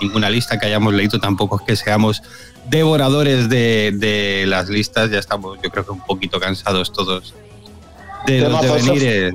[0.00, 2.22] ninguna lista que hayamos leído tampoco es que seamos
[2.68, 7.34] devoradores de, de las listas, ya estamos yo creo que un poquito cansados todos
[8.26, 9.34] de los devenires.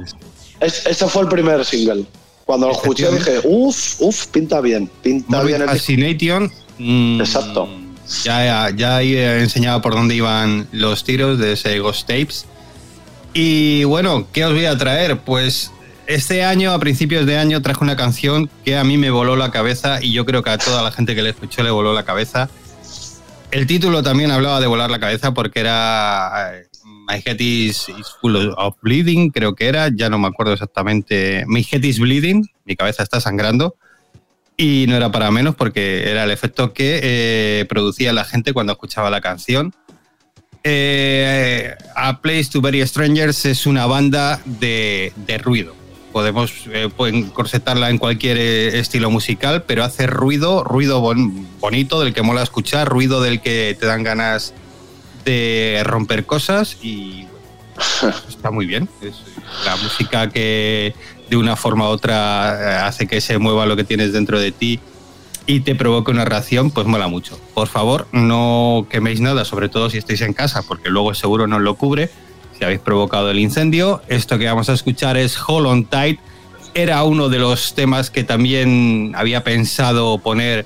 [0.59, 2.05] Es- este fue el primer single.
[2.45, 5.70] Cuando lo escuché dije, uff, uff, pinta bien, pinta Morbid bien el.
[5.70, 6.51] Fascination.
[6.78, 7.68] mm, Exacto.
[8.24, 12.45] Ya, ya he enseñado por dónde iban los tiros de ese Ghost Tapes.
[13.34, 15.20] Y bueno, ¿qué os voy a traer?
[15.22, 15.72] Pues
[16.08, 19.51] este año, a principios de año, traje una canción que a mí me voló la
[19.51, 22.03] cabeza y yo creo que a toda la gente que le escuchó le voló la
[22.03, 22.49] cabeza.
[23.51, 26.68] El título también hablaba de volar la cabeza porque era eh,
[27.08, 27.88] My Head is,
[28.22, 31.43] Full of Bleeding, creo que era, ya no me acuerdo exactamente.
[31.47, 33.76] My Head is Bleeding, mi cabeza está sangrando.
[34.58, 38.74] Y no era para menos porque era el efecto que eh, producía la gente cuando
[38.74, 39.74] escuchaba la canción.
[40.64, 45.12] Eh, A Place to Bury Strangers es una banda de
[45.43, 45.84] ruido.
[46.20, 51.99] Podemos eh, pueden corsetarla en cualquier eh, estilo musical, pero hace ruido, ruido bon- bonito,
[51.99, 54.53] del que mola escuchar, ruido del que te dan ganas
[55.26, 57.28] de romper cosas y
[58.30, 58.88] está muy bien.
[59.01, 59.16] Es
[59.66, 60.95] la música que
[61.30, 64.53] de una forma u otra eh, hace que se mueva lo que tienes dentro de
[64.53, 64.80] ti
[65.45, 67.38] y te provoque una reacción, pues mola mucho.
[67.53, 71.59] Por favor, no queméis nada, sobre todo si estáis en casa, porque luego seguro no
[71.59, 72.09] lo cubre
[72.58, 74.01] si habéis provocado el incendio.
[74.08, 76.20] Esto que vamos a escuchar es Hold on Tight.
[76.74, 80.66] Era uno de los temas que también había pensado poner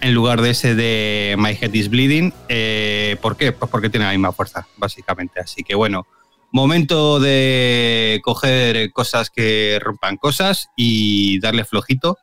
[0.00, 2.32] en lugar de ese de My Head is Bleeding.
[2.48, 3.52] Eh, ¿Por qué?
[3.52, 5.40] Pues porque tiene la misma fuerza, básicamente.
[5.40, 6.06] Así que bueno,
[6.52, 12.18] momento de coger cosas que rompan cosas y darle flojito.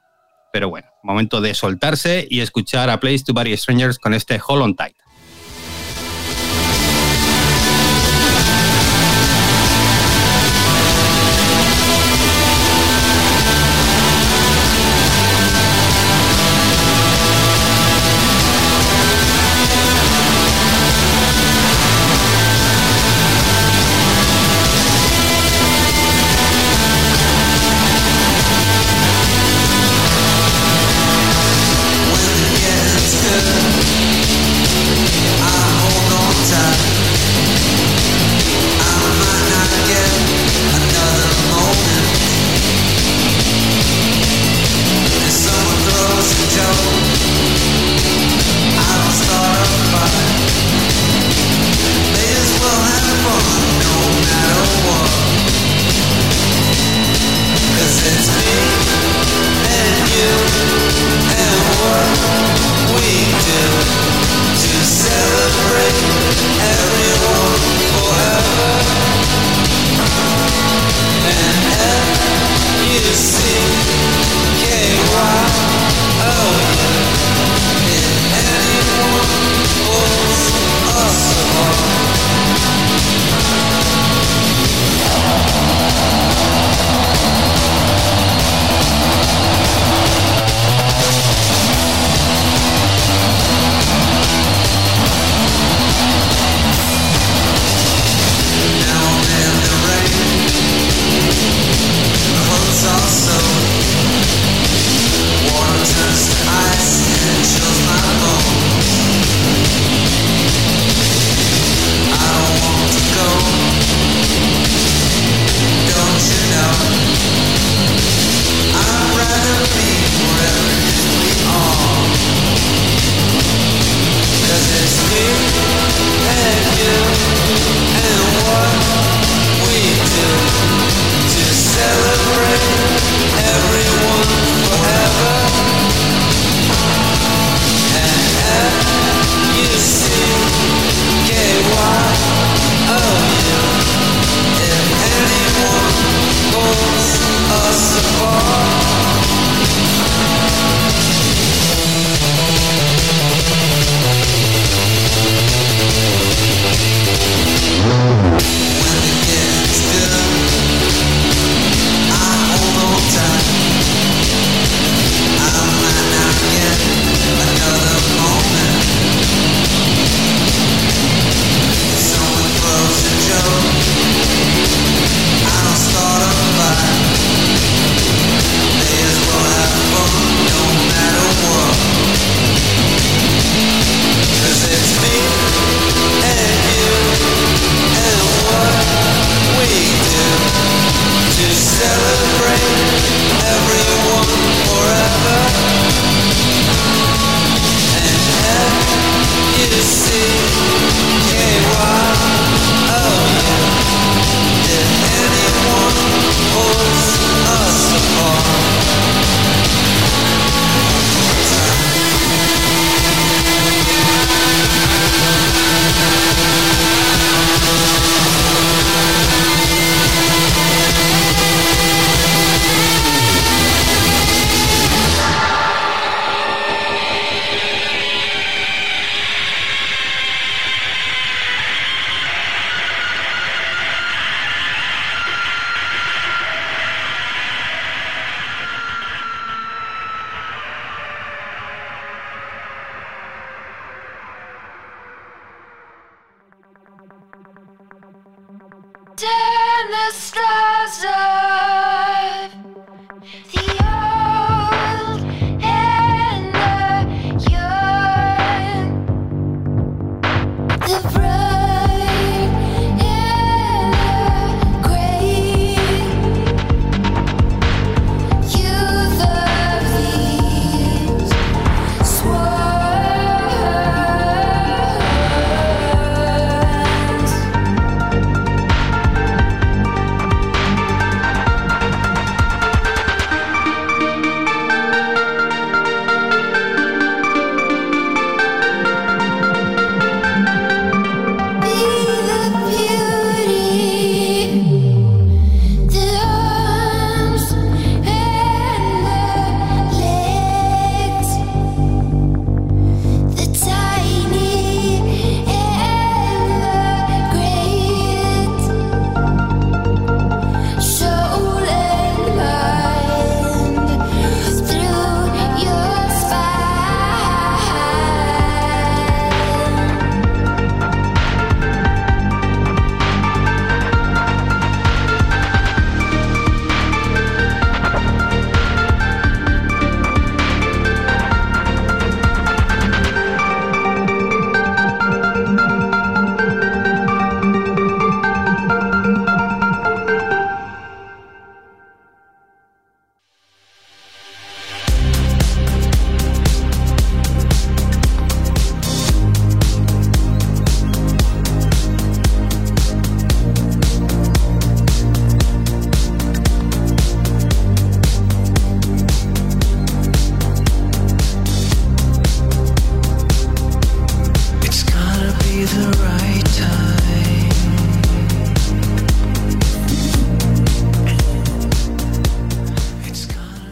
[0.53, 4.62] Pero bueno, momento de soltarse y escuchar a Place to Bury Strangers con este Hold
[4.62, 4.76] on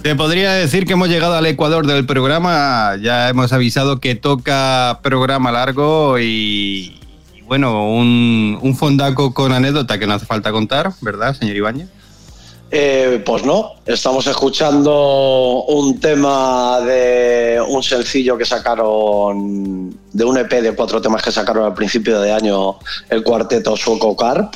[0.04, 2.98] Te podría decir que hemos llegado al ecuador del programa.
[3.02, 7.00] Ya hemos avisado que toca programa largo y,
[7.46, 11.88] bueno, un, un fondaco con anécdota que no hace falta contar, ¿verdad, señor Ibáñez?
[12.70, 20.52] Eh, pues no, estamos escuchando un tema de un sencillo que sacaron, de un EP
[20.52, 22.78] de cuatro temas que sacaron al principio de año
[23.10, 24.54] el cuarteto sueco Carp.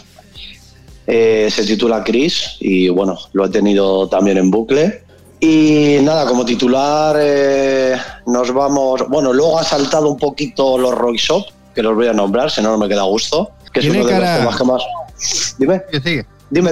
[1.06, 5.07] Eh, se titula Chris y bueno, lo he tenido también en bucle.
[5.40, 11.18] Y nada, como titular eh, nos vamos, bueno, luego ha saltado un poquito los Roy
[11.18, 14.00] Shop, que los voy a nombrar, si no, no me queda gusto, que es Tiene
[14.00, 15.54] uno de cara- los temas que más...
[15.60, 16.26] Dime, Que sigue.
[16.50, 16.72] dime.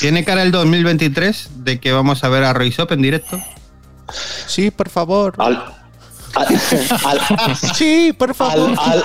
[0.00, 3.40] ¿Tiene cara el 2023 de que vamos a ver a Roy Shop en directo?
[4.46, 5.34] Sí, por favor.
[5.38, 5.64] Al,
[6.34, 6.46] al,
[7.04, 8.70] al- Sí, por favor.
[8.78, 9.04] al,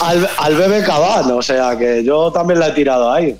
[0.00, 3.36] al, al bebé Cabán, o sea que yo también la he tirado ahí.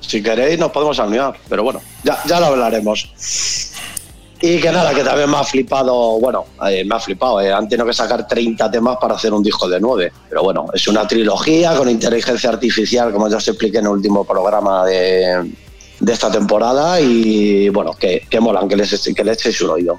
[0.00, 3.10] Si queréis nos podemos alinear, pero bueno, ya, ya lo hablaremos.
[4.40, 7.68] Y que nada, que también me ha flipado, bueno, eh, me ha flipado, eh, han
[7.68, 11.08] tenido que sacar 30 temas para hacer un disco de 9, pero bueno, es una
[11.08, 15.52] trilogía con inteligencia artificial, como ya os expliqué en el último programa de,
[15.98, 19.98] de esta temporada, y bueno, que, que molan, que les, que le echéis un oído.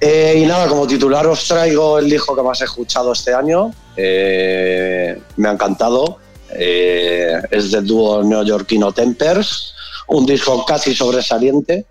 [0.00, 3.72] Eh, y nada, como titular os traigo el disco que más he escuchado este año.
[3.96, 6.18] Eh, me ha encantado.
[6.50, 9.74] Eh, es del dúo neoyorquino Tempers.
[10.08, 11.86] Un disco casi sobresaliente.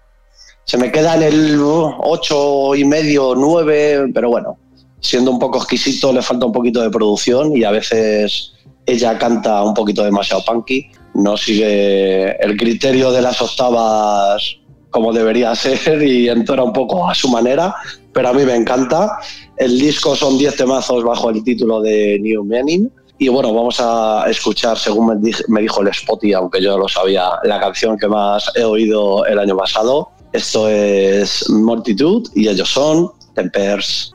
[0.65, 4.57] Se me queda en el 8 y medio, 9, pero bueno,
[4.99, 8.53] siendo un poco exquisito, le falta un poquito de producción y a veces
[8.85, 10.87] ella canta un poquito demasiado punky.
[11.13, 14.57] No sigue el criterio de las octavas
[14.89, 17.75] como debería ser y entona un poco a su manera,
[18.13, 19.17] pero a mí me encanta.
[19.57, 22.89] El disco son 10 temazos bajo el título de New Meaning.
[23.17, 26.87] Y bueno, vamos a escuchar, según me, dij- me dijo el Spotty, aunque yo lo
[26.89, 30.09] sabía, la canción que más he oído el año pasado.
[30.35, 34.14] Esto es Multitude y ellos son Tempers.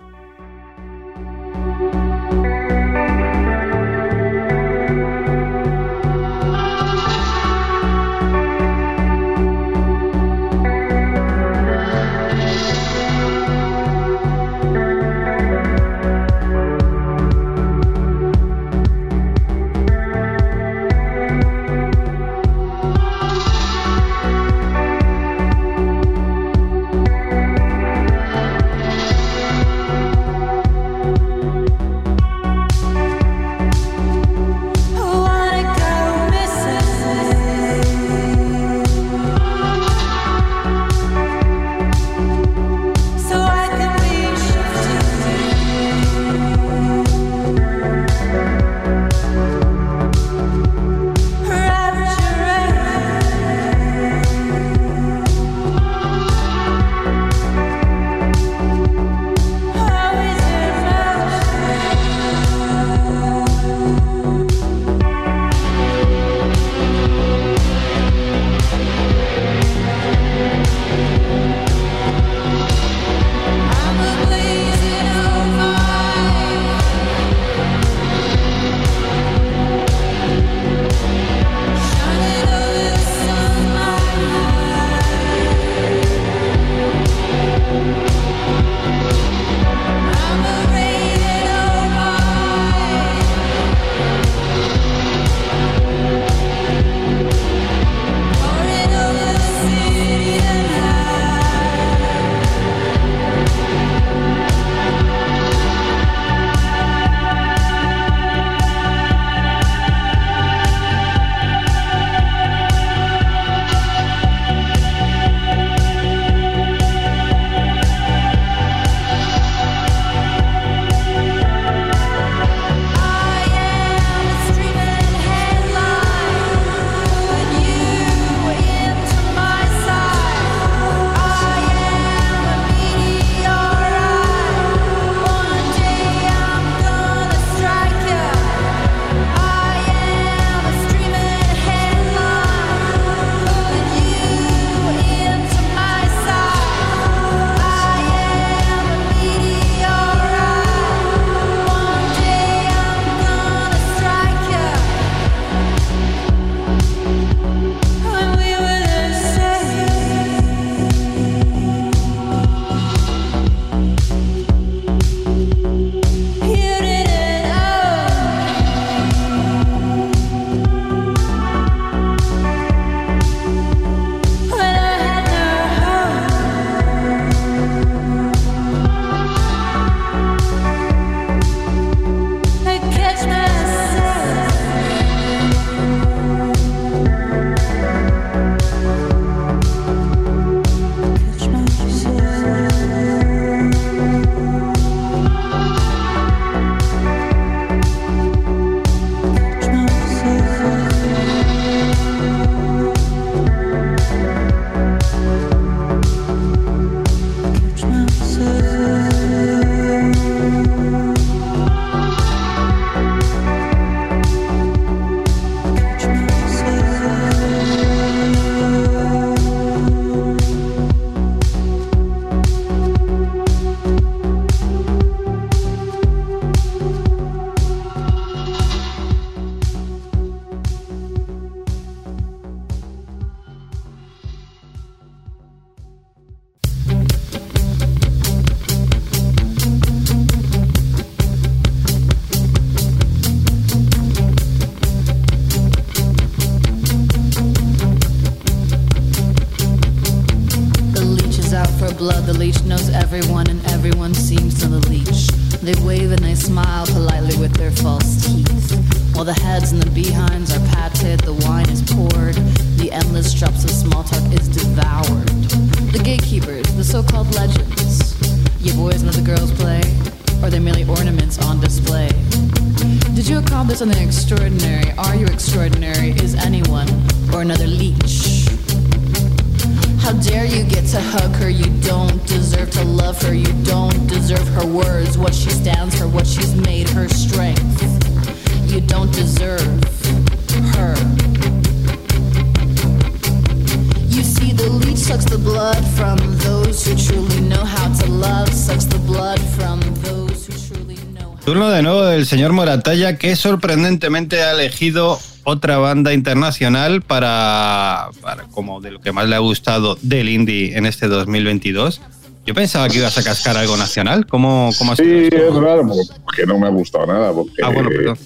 [302.40, 309.12] Señor Moratalla, que sorprendentemente ha elegido otra banda internacional para, para como de lo que
[309.12, 312.00] más le ha gustado del indie en este 2022.
[312.46, 314.26] Yo pensaba que ibas a cascar algo nacional.
[314.26, 315.86] ¿Cómo, cómo has Sí, es raro,
[316.24, 317.30] porque no me ha gustado nada.
[317.30, 318.18] Porque, Ah, bueno, perdón.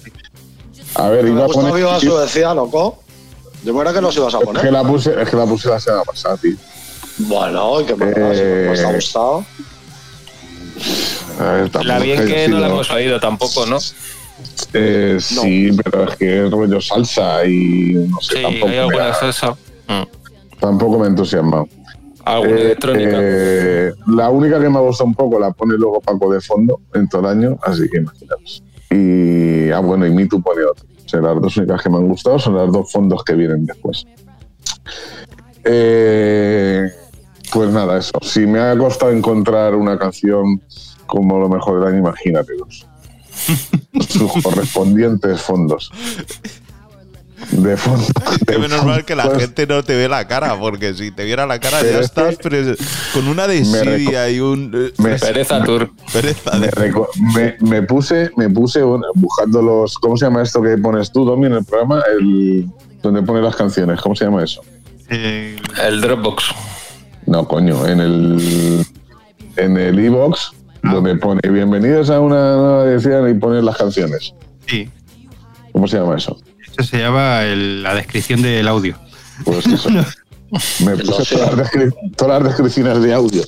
[0.95, 1.73] A ver, Me iba a poner.
[1.73, 3.03] Viva Suecia, loco.
[3.65, 4.61] Yo era que los ibas a Es poner.
[4.63, 6.55] que, la puse, es que la puse la semana pasada, tío.
[7.17, 8.13] Bueno, ¿y qué más?
[8.15, 9.45] Eh, ¿Os ha gustado?
[11.39, 13.77] Ver, La bien que no la hemos oído tampoco, ¿no?
[14.73, 18.79] Eh, Sí, pero es que es rollo salsa y no sé, Sí, tampoco, hay me
[18.79, 19.51] alguna ha, salsa.
[19.87, 20.03] Mm.
[20.59, 21.67] tampoco me ha entusiasmado.
[22.25, 23.17] Alguna Eh, electrónica.
[23.21, 26.79] eh, la única que me ha gustado un poco la pone luego Paco de fondo
[26.93, 28.63] en todo el año, así que imaginaos.
[28.89, 30.85] Y, ah, bueno, y Me Too pone otro.
[31.05, 33.65] O sea, las dos únicas que me han gustado son las dos fondos que vienen
[33.65, 34.05] después.
[35.63, 36.89] Eh,
[37.53, 38.11] pues nada, eso.
[38.21, 40.61] Si me ha costado encontrar una canción
[41.05, 42.85] como lo mejor del año, imagínate dos.
[44.09, 45.91] Sus correspondientes fondos.
[47.51, 48.05] De fondo.
[48.47, 51.45] Es menos mal que la gente no te ve la cara, porque si te viera
[51.45, 52.37] la cara Pero ya es estás
[53.13, 54.71] con una desidia y un...
[54.73, 55.91] eh, me- Pereza Tour.
[56.11, 56.69] pereza me,
[57.35, 59.95] me- me puse, me puse bueno, buscando los.
[59.99, 62.01] ¿Cómo se llama esto que pones tú, Domi, en el programa?
[62.17, 62.67] El,
[63.03, 63.99] donde pones las canciones.
[64.01, 64.61] ¿Cómo se llama eso?
[65.09, 66.45] El Dropbox.
[67.27, 68.85] No, coño, en el.
[69.57, 69.99] En el
[70.85, 74.33] iBox, donde pone bienvenidos a una nueva edición y pones las canciones.
[74.67, 74.89] sí,
[75.71, 76.37] ¿Cómo se llama eso?
[76.77, 78.97] eso se llama el- la descripción del audio.
[79.43, 79.89] Pues eso.
[80.85, 83.43] Me puse todas las, descri- todas las descripciones de audio.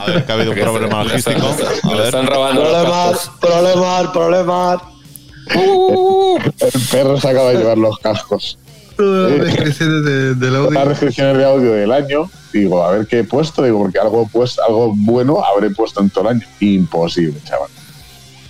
[0.00, 1.40] A ver, que ha habido un problema logístico.
[1.82, 2.06] A le ver.
[2.06, 4.80] están robando Problemas, problemas, problemas.
[5.52, 8.58] El perro se acaba de llevar los cascos.
[9.04, 12.30] Descripciones de- del Todas las descripciones de audio del año.
[12.52, 13.62] Digo, a ver qué he puesto.
[13.62, 16.46] Digo, porque algo, pues, algo bueno habré puesto en todo el año.
[16.60, 17.68] Imposible, chaval.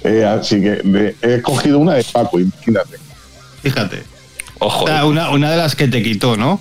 [0.03, 2.97] Eh, así que he cogido una de Paco, imagínate.
[3.63, 4.03] Fíjate.
[4.59, 4.85] Ojo.
[4.85, 6.61] O sea, una, una de las que te quitó, ¿no?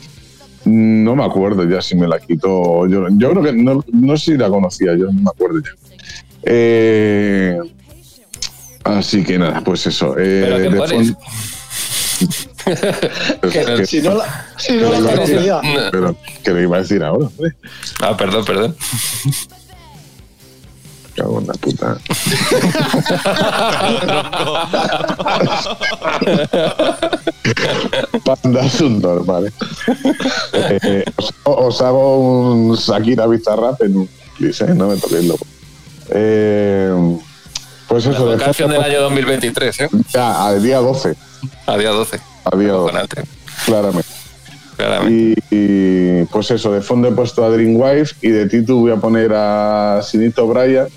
[0.66, 2.86] No me acuerdo ya si me la quitó.
[2.88, 5.70] Yo, yo creo que no, no sé si la conocía, yo no me acuerdo ya.
[6.44, 7.58] Eh,
[8.84, 10.16] así que nada, pues eso.
[10.18, 11.16] eh, ¿Pero de?
[13.52, 15.62] Que- Si no la, si no la conocía.
[15.92, 17.28] pero, ¿qué le iba a decir ahora?
[17.28, 17.54] hombre?
[18.02, 18.76] Ah, perdón, perdón.
[21.16, 21.98] Cago en la puta.
[28.24, 29.48] Panda es un normal.
[29.48, 29.52] ¿eh?
[30.84, 34.10] Eh, os, os hago un Shakira Bizarrap en un
[34.40, 34.74] ¿eh?
[34.76, 35.46] No me toquéis loco.
[36.12, 37.18] Eh,
[37.88, 39.90] pues eso, La canción del año 2023, ¿eh?
[40.14, 41.16] Ya, al día 12.
[41.66, 42.20] A día 12.
[42.46, 43.24] A día 12, Cojonante,
[43.66, 44.10] claramente.
[44.76, 45.42] claramente.
[45.52, 48.98] Y, y, pues eso, de fondo he puesto a Dreamwife y de Titu voy a
[48.98, 50.88] poner a Sinito Braya,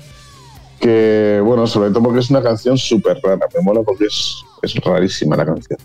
[0.80, 4.74] que bueno, sobre todo porque es una canción súper rara, me mola porque es, es
[4.76, 5.78] rarísima la canción.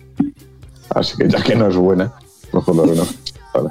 [0.90, 2.14] Así que ya que no es buena,
[2.54, 3.08] mejor lo que no.
[3.54, 3.70] Vale.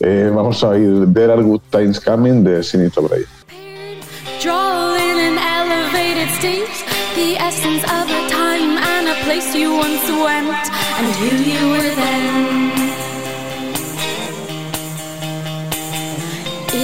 [0.00, 3.26] Eh, vamos a ir There Are Good Times Coming de Sinito Braya.
[7.16, 10.66] The essence of a time and a place you once went,
[10.98, 12.70] and who you were then.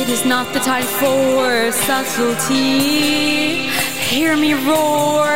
[0.01, 3.69] It is not the time for subtlety.
[4.09, 5.29] Hear me roar,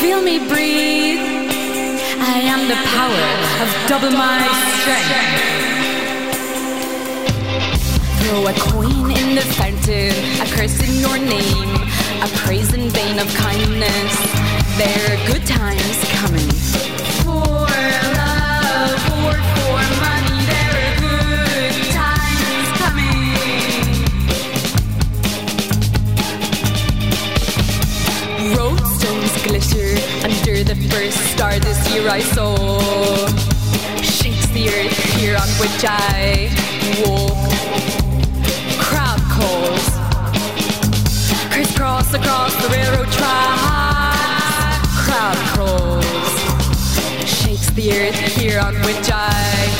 [0.00, 1.20] feel me breathe.
[2.34, 3.26] I am the power
[3.62, 4.48] of double my
[4.80, 5.60] strength.
[8.22, 11.74] Throw a coin in the fountain, a curse in your name,
[12.22, 12.79] a praise in
[13.20, 14.14] of kindness.
[14.78, 16.50] There are good times coming.
[17.20, 17.68] For
[18.16, 23.34] love or for money, there are good times coming.
[28.56, 29.90] Roadstones glitter
[30.24, 32.56] under the first star this year I saw.
[34.02, 36.48] shakes the earth here on which I
[37.04, 37.39] walk.
[42.10, 44.88] Crisscross across the railroad tracks.
[45.04, 49.79] Crowd crawls, shakes the earth here on which I.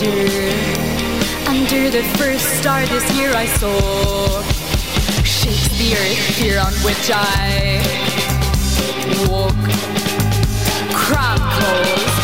[0.00, 0.50] glitter
[1.46, 4.42] under the first star this year I saw.
[5.24, 7.82] Shakes the earth here on which I
[9.28, 9.52] walk.
[10.94, 12.14] Crowd calls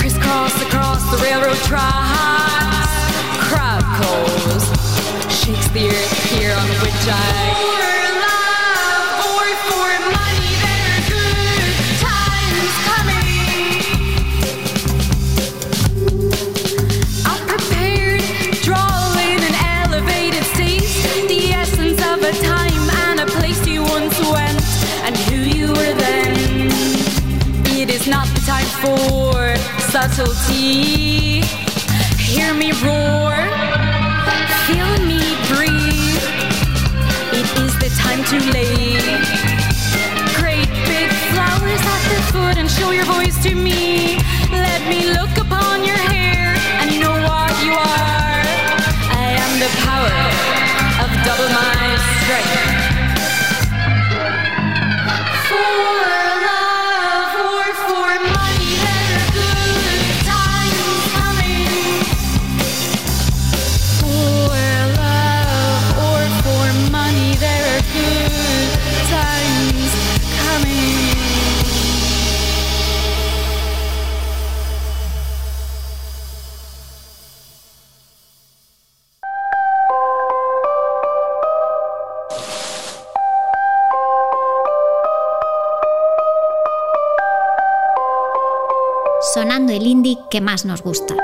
[0.00, 2.90] crisscross across the railroad tracks.
[3.48, 4.64] Crowd calls,
[5.32, 7.53] shakes the earth here on which I.
[29.94, 31.40] subtlety.
[32.18, 33.36] Hear me roar,
[34.66, 36.26] feel me breathe.
[37.30, 38.98] It is the time to lay
[40.34, 44.18] great big flowers at the foot and show your voice to me.
[44.50, 48.42] Let me look upon your hair and know what you are.
[49.14, 50.18] I am the power
[51.04, 51.73] of double my
[90.44, 91.16] más nos gusta.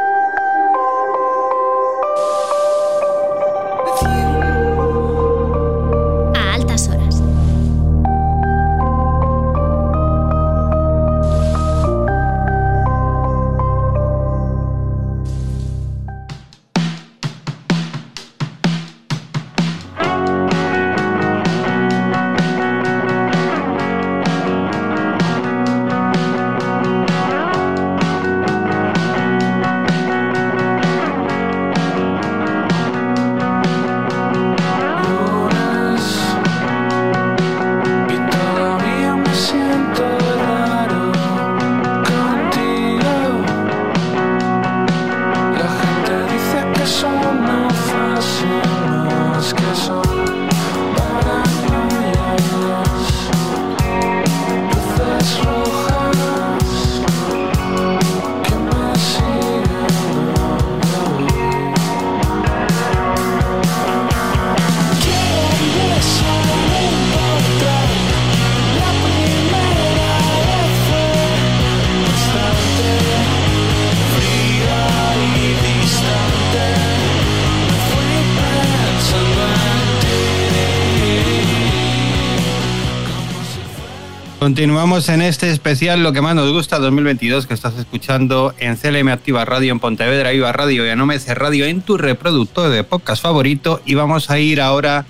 [84.80, 89.08] Continuamos en este especial, lo que más nos gusta 2022, que estás escuchando en CLM
[89.08, 93.22] Activa Radio, en Pontevedra Viva Radio y en OMC Radio, en tu reproductor de podcast
[93.22, 93.82] favorito.
[93.84, 95.04] Y vamos a ir ahora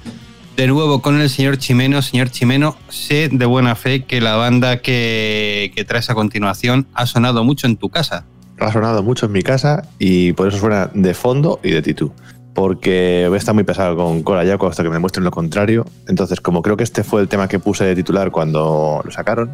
[0.56, 2.02] de nuevo con el señor Chimeno.
[2.02, 7.06] Señor Chimeno, sé de buena fe que la banda que, que traes a continuación ha
[7.06, 8.26] sonado mucho en tu casa.
[8.59, 12.12] Ha sonado mucho en mi casa y por eso suena de fondo y de titú.
[12.55, 15.85] Porque voy a estar muy pesado con Cora Yaco hasta que me muestren lo contrario.
[16.09, 19.51] Entonces, como creo que este fue el tema que puse de titular cuando lo sacaron,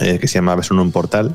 [0.00, 1.34] eh, que se llama Ves un portal,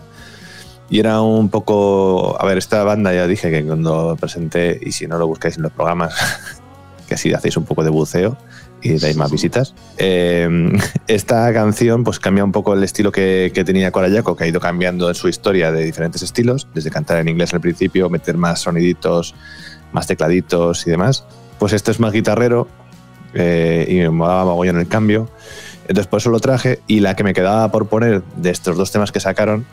[0.89, 2.35] y era un poco.
[2.41, 5.63] A ver, esta banda ya dije que cuando presenté, y si no lo buscáis en
[5.63, 6.15] los programas,
[7.07, 8.37] que así hacéis un poco de buceo
[8.81, 9.75] y dais más visitas.
[9.97, 10.47] eh,
[11.07, 14.59] esta canción pues cambia un poco el estilo que, que tenía Corayako, que ha ido
[14.59, 18.61] cambiando en su historia de diferentes estilos, desde cantar en inglés al principio, meter más
[18.61, 19.35] soniditos,
[19.91, 21.25] más tecladitos y demás.
[21.57, 22.67] Pues esto es más guitarrero
[23.33, 25.29] eh, y me molaba mogollón el cambio.
[25.81, 28.91] Entonces por eso lo traje y la que me quedaba por poner de estos dos
[28.91, 29.65] temas que sacaron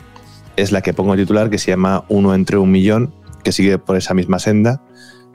[0.55, 3.13] es la que pongo en titular que se llama Uno entre un millón,
[3.43, 4.81] que sigue por esa misma senda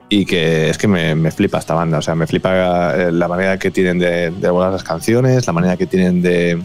[0.08, 3.28] y que es que me, me flipa esta banda, o sea, me flipa eh, la
[3.28, 6.60] manera que tienen de, de abordar las canciones, la manera que tienen de,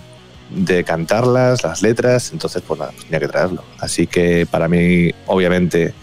[0.50, 3.64] de cantarlas, las letras, entonces pues nada, pues tenía que traerlo.
[3.80, 5.94] Así que para mí, obviamente,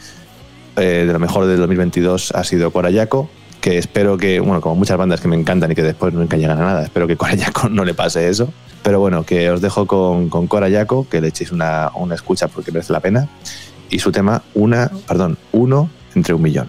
[0.77, 3.29] eh, de lo mejor del 2022 ha sido Corayako,
[3.61, 6.61] que espero que, bueno, como muchas bandas que me encantan y que después nunca llegan
[6.61, 8.53] a nada, espero que Corayako no le pase eso.
[8.83, 12.71] Pero bueno, que os dejo con, con Corayako, que le echéis una, una escucha porque
[12.71, 13.29] merece la pena.
[13.89, 16.69] Y su tema, una, perdón, uno entre un millón.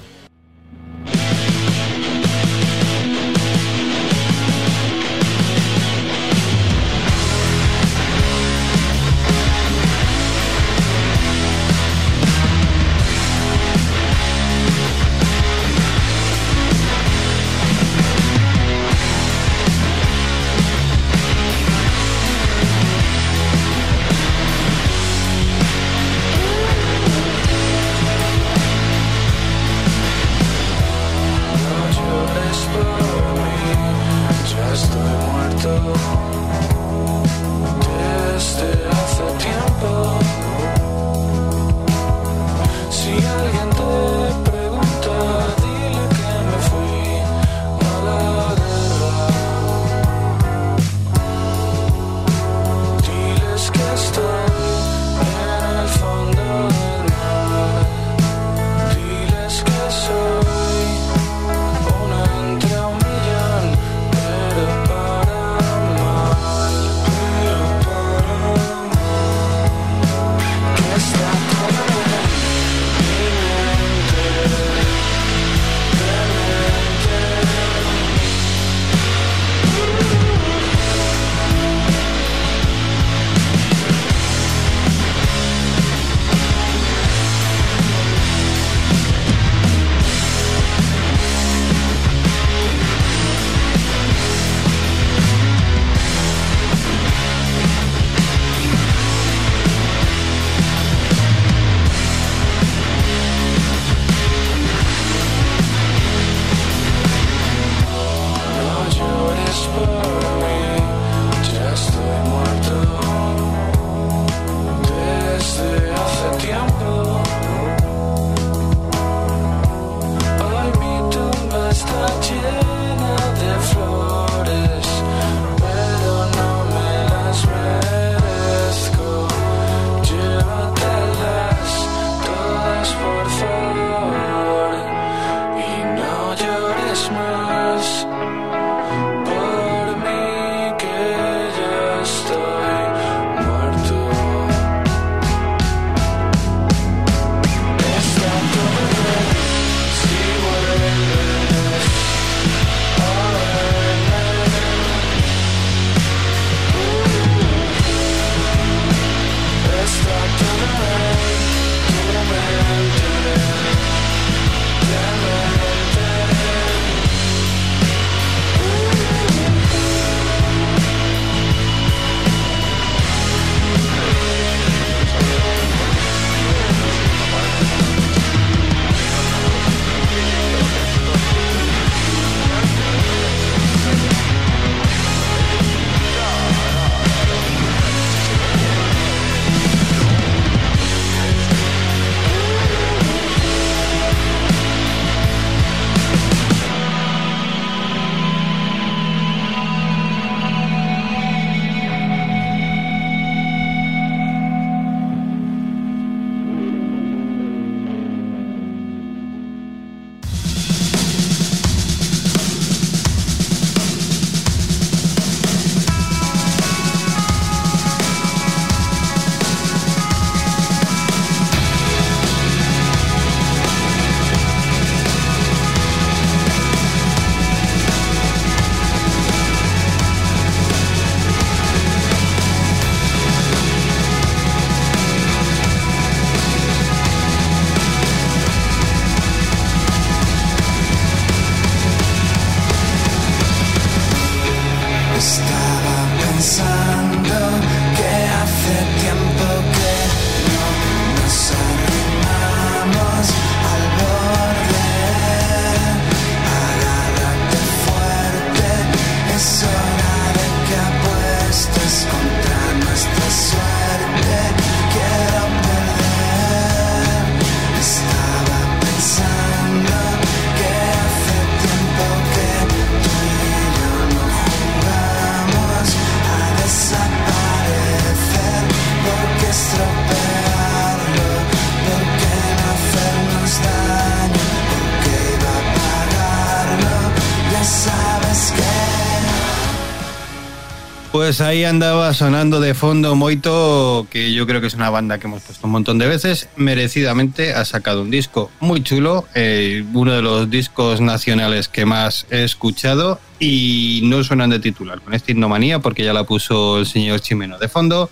[291.26, 295.26] Pues ahí andaba sonando de fondo Moito, que yo creo que es una banda que
[295.26, 296.50] hemos puesto un montón de veces.
[296.56, 302.28] Merecidamente ha sacado un disco muy chulo, eh, uno de los discos nacionales que más
[302.30, 306.86] he escuchado y no suenan de titular con esta himnomanía porque ya la puso el
[306.86, 308.12] señor Chimeno de fondo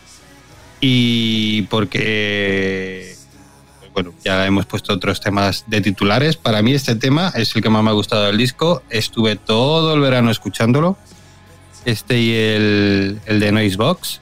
[0.81, 3.15] y porque
[3.79, 6.35] pues bueno, ya hemos puesto otros temas de titulares.
[6.35, 8.81] Para mí este tema es el que más me ha gustado del disco.
[8.89, 10.97] Estuve todo el verano escuchándolo
[11.85, 14.21] este y el, el de Noisebox.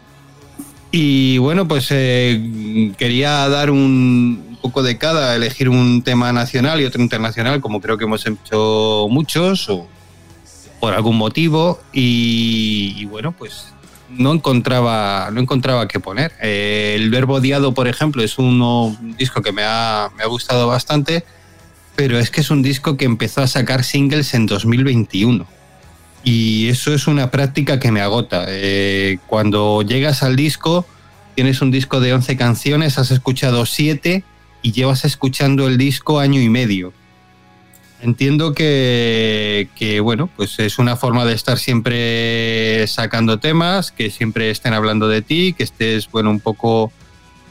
[0.91, 6.85] Y bueno, pues eh, quería dar un, poco de cada, elegir un tema nacional y
[6.85, 9.87] otro internacional, como creo que hemos hecho muchos, o
[10.79, 11.79] por algún motivo.
[11.93, 13.67] Y, y bueno, pues
[14.09, 16.33] no encontraba, no encontraba qué poner.
[16.41, 20.27] Eh, el Verbo Odiado, por ejemplo, es uno- un disco que me ha, me ha
[20.27, 21.23] gustado bastante,
[21.95, 25.47] pero es que es un disco que empezó a sacar singles en 2021.
[26.23, 28.45] Y eso es una práctica que me agota.
[28.47, 30.85] Eh, cuando llegas al disco,
[31.35, 34.23] tienes un disco de 11 canciones, has escuchado 7
[34.61, 36.93] y llevas escuchando el disco año y medio.
[38.01, 44.49] Entiendo que, que, bueno, pues es una forma de estar siempre sacando temas, que siempre
[44.49, 46.91] estén hablando de ti, que estés, bueno, un poco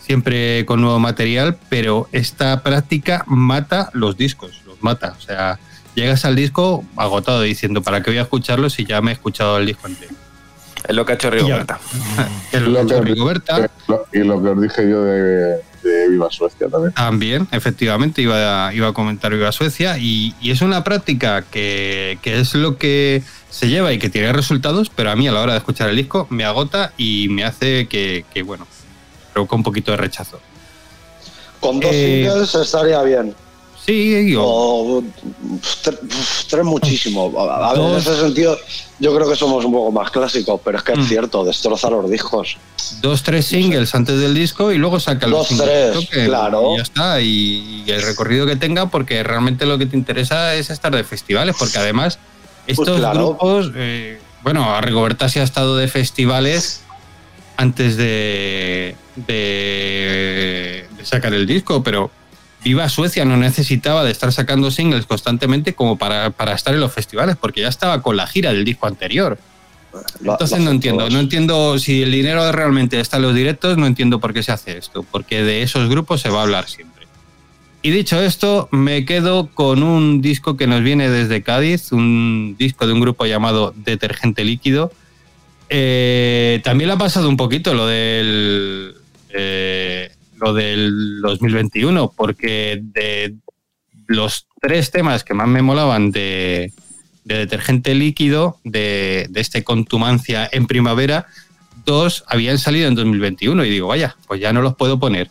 [0.01, 5.15] siempre con nuevo material, pero esta práctica mata los discos, los mata.
[5.17, 5.61] O sea,
[5.95, 9.59] llegas al disco agotado diciendo, ¿para qué voy a escucharlo si ya me he escuchado
[9.59, 10.15] el disco entero?
[10.89, 11.79] Es lo que ha hecho Rigoberta.
[12.53, 13.71] Es lo que ha hecho Rigoberta.
[14.13, 16.93] Y lo que os dije yo de, de Viva Suecia también.
[16.95, 22.19] También, efectivamente, iba a, iba a comentar Viva Suecia y, y es una práctica que,
[22.23, 25.41] que es lo que se lleva y que tiene resultados, pero a mí a la
[25.43, 28.67] hora de escuchar el disco me agota y me hace que, que, bueno,
[29.35, 30.41] provoca un poquito de rechazo.
[31.61, 33.35] Con dos Eh, singles estaría bien.
[33.91, 35.03] Sí, o
[35.83, 35.99] tre-
[36.49, 37.33] tres muchísimo.
[37.41, 38.57] A, a ver, en ese sentido,
[39.01, 42.09] yo creo que somos un poco más clásicos, pero es que es cierto, destroza los
[42.09, 42.57] discos.
[43.03, 46.75] Dos, tres singles antes del disco y luego saca los Dos, singles tres, que claro.
[46.75, 50.55] Y ya está, y, y el recorrido que tenga, porque realmente lo que te interesa
[50.55, 52.19] es estar de festivales, porque además
[52.69, 53.19] estos Pues claro.
[53.27, 56.83] grupos, eh, bueno, a Rigoberta sí ha estado de festivales
[57.57, 62.11] antes de, de, de sacar el disco, pero
[62.63, 66.93] Viva Suecia no necesitaba de estar sacando singles constantemente como para, para estar en los
[66.93, 69.39] festivales, porque ya estaba con la gira del disco anterior.
[70.21, 74.21] Entonces no entiendo, no entiendo si el dinero realmente está en los directos, no entiendo
[74.21, 77.07] por qué se hace esto, porque de esos grupos se va a hablar siempre.
[77.83, 82.87] Y dicho esto, me quedo con un disco que nos viene desde Cádiz, un disco
[82.87, 84.93] de un grupo llamado Detergente Líquido.
[85.71, 88.97] Eh, también le ha pasado un poquito lo del,
[89.31, 93.37] eh, lo del 2021, porque de
[94.07, 96.73] los tres temas que más me molaban de,
[97.25, 101.27] de detergente líquido, de, de este contumancia en primavera,
[101.85, 105.31] dos habían salido en 2021 y digo, vaya, pues ya no los puedo poner.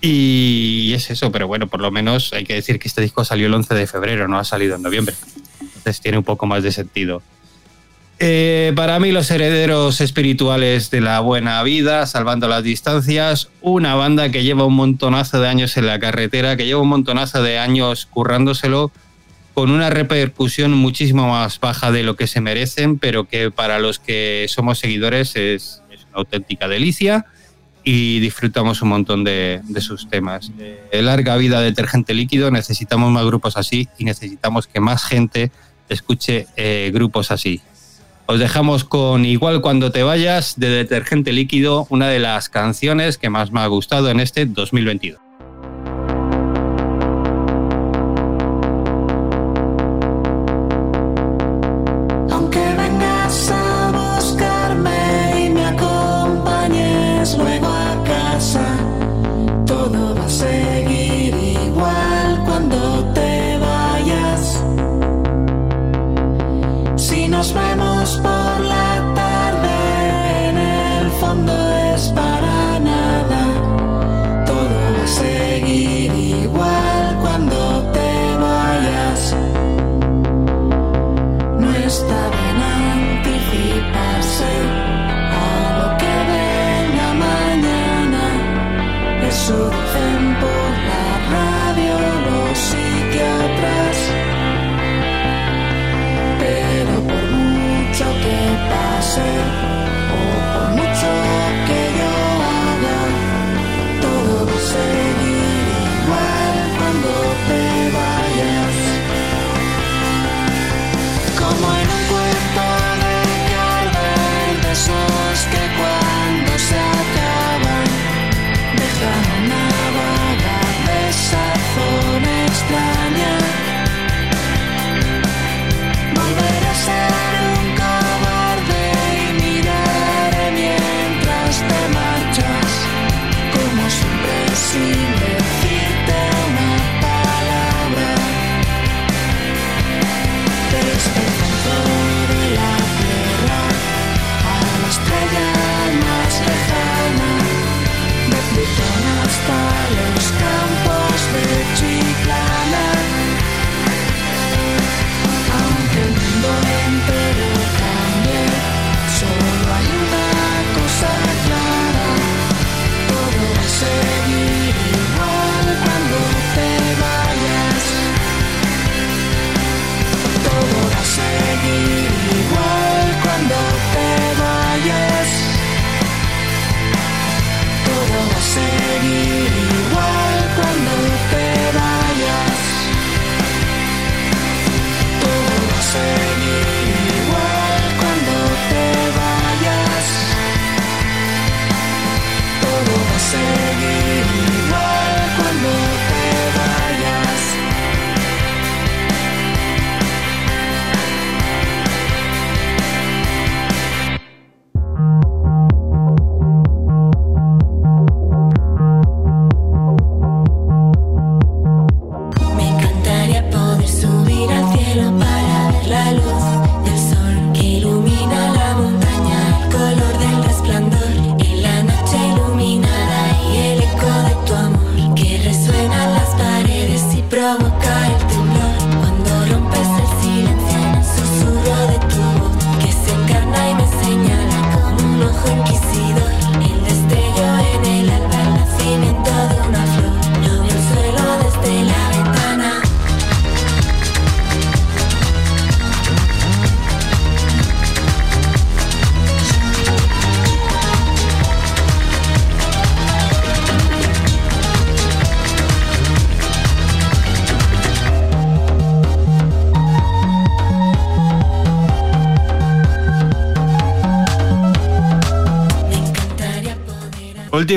[0.00, 3.46] Y es eso, pero bueno, por lo menos hay que decir que este disco salió
[3.46, 5.14] el 11 de febrero, no ha salido en noviembre.
[5.60, 7.22] Entonces tiene un poco más de sentido.
[8.20, 14.30] Eh, para mí, los herederos espirituales de la buena vida, salvando las distancias, una banda
[14.30, 18.06] que lleva un montonazo de años en la carretera, que lleva un montonazo de años
[18.06, 18.92] currándoselo,
[19.52, 23.98] con una repercusión muchísimo más baja de lo que se merecen, pero que para los
[23.98, 27.26] que somos seguidores es, una auténtica delicia
[27.82, 30.50] y disfrutamos un montón de, sus temas.
[30.58, 35.50] Eh, larga vida de detergente líquido, necesitamos más grupos así y necesitamos que más gente
[35.88, 37.60] escuche eh, grupos así.
[38.26, 43.28] Os dejamos con Igual cuando te vayas de Detergente Líquido, una de las canciones que
[43.28, 45.23] más me ha gustado en este 2022.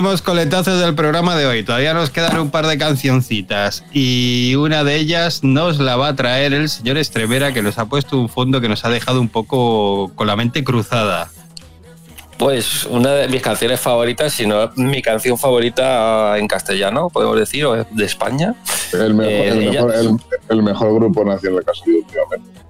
[0.07, 1.63] Últimos coletazos del programa de hoy.
[1.63, 6.15] Todavía nos quedan un par de cancioncitas y una de ellas nos la va a
[6.15, 9.27] traer el señor Estremera que nos ha puesto un fondo que nos ha dejado un
[9.27, 11.29] poco con la mente cruzada.
[12.37, 17.65] Pues una de mis canciones favoritas, si no mi canción favorita en castellano, podemos decir,
[17.65, 18.55] o de España.
[18.93, 20.17] El mejor, Eh, el mejor, el-
[20.47, 22.61] el mejor grupo nacional que ha salido últimamente.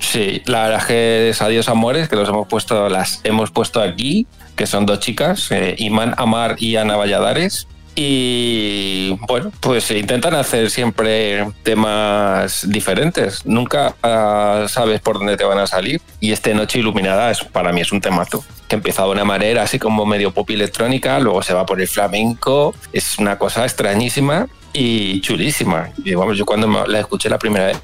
[0.00, 3.80] Sí, la verdad es que es Adiós Amores, que los hemos puesto, las hemos puesto
[3.80, 4.26] aquí,
[4.56, 7.66] que son dos chicas, eh, Iman Amar y Ana Valladares.
[7.94, 13.44] Y bueno, pues intentan hacer siempre temas diferentes.
[13.44, 16.00] Nunca ah, sabes por dónde te van a salir.
[16.18, 18.44] Y este Noche Iluminada es, para mí es un temazo.
[18.68, 21.88] Que empieza de una manera así como medio pop electrónica, luego se va por el
[21.88, 22.74] flamenco.
[22.94, 25.90] Es una cosa extrañísima y chulísima.
[26.02, 27.78] Y vamos, yo cuando me- la escuché la primera vez,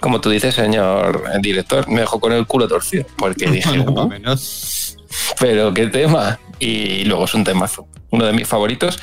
[0.00, 3.06] como tú dices, señor director, me dejó con el culo torcido.
[3.16, 4.85] Porque dije, "Uh, menos.
[5.40, 6.38] Pero qué tema.
[6.58, 8.98] Y luego es un temazo, uno de mis favoritos,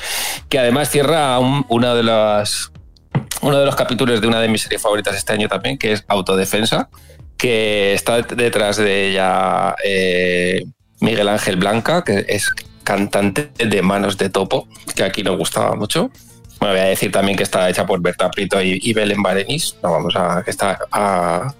[0.48, 2.72] que además cierra un- una de las,
[3.42, 6.04] uno de los capítulos de una de mis series favoritas este año también, que es
[6.08, 6.88] Autodefensa,
[7.36, 10.64] que está detrás de ella eh,
[11.00, 12.50] Miguel Ángel Blanca, que es
[12.82, 16.10] cantante de Manos de Topo, que aquí nos gustaba mucho.
[16.60, 19.76] Bueno, voy a decir también que está hecha por Berta Prito y, y Belén Barenis.
[19.82, 21.52] No, vamos a que está a,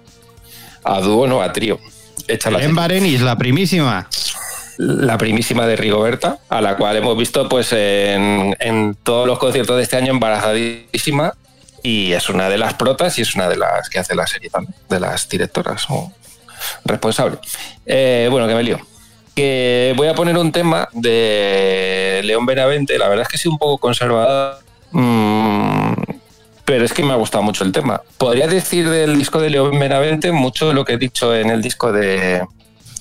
[0.83, 1.79] a dúo, no a trío.
[2.27, 4.07] Hecha la En Barenis, la primísima.
[4.77, 9.83] La primísima de Rigoberta, a la cual hemos visto pues en, todos los conciertos de
[9.83, 11.33] este año embarazadísima
[11.83, 14.49] y es una de las protas y es una de las que hace la serie
[14.49, 16.11] también, de las directoras o
[16.83, 17.37] responsable.
[17.85, 18.79] Eh, bueno, que me lío.
[19.35, 23.57] Que voy a poner un tema de León Benavente, la verdad es que soy un
[23.57, 24.59] poco conservador,
[24.91, 25.93] mm,
[26.63, 28.01] pero es que me ha gustado mucho el tema.
[28.17, 31.61] Podría decir del disco de León Benavente mucho de lo que he dicho en el
[31.61, 32.43] disco de,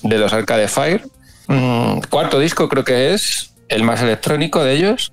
[0.02, 1.04] de los Arcade Fire,
[1.46, 5.12] Mm, cuarto disco creo que es, el más electrónico de ellos.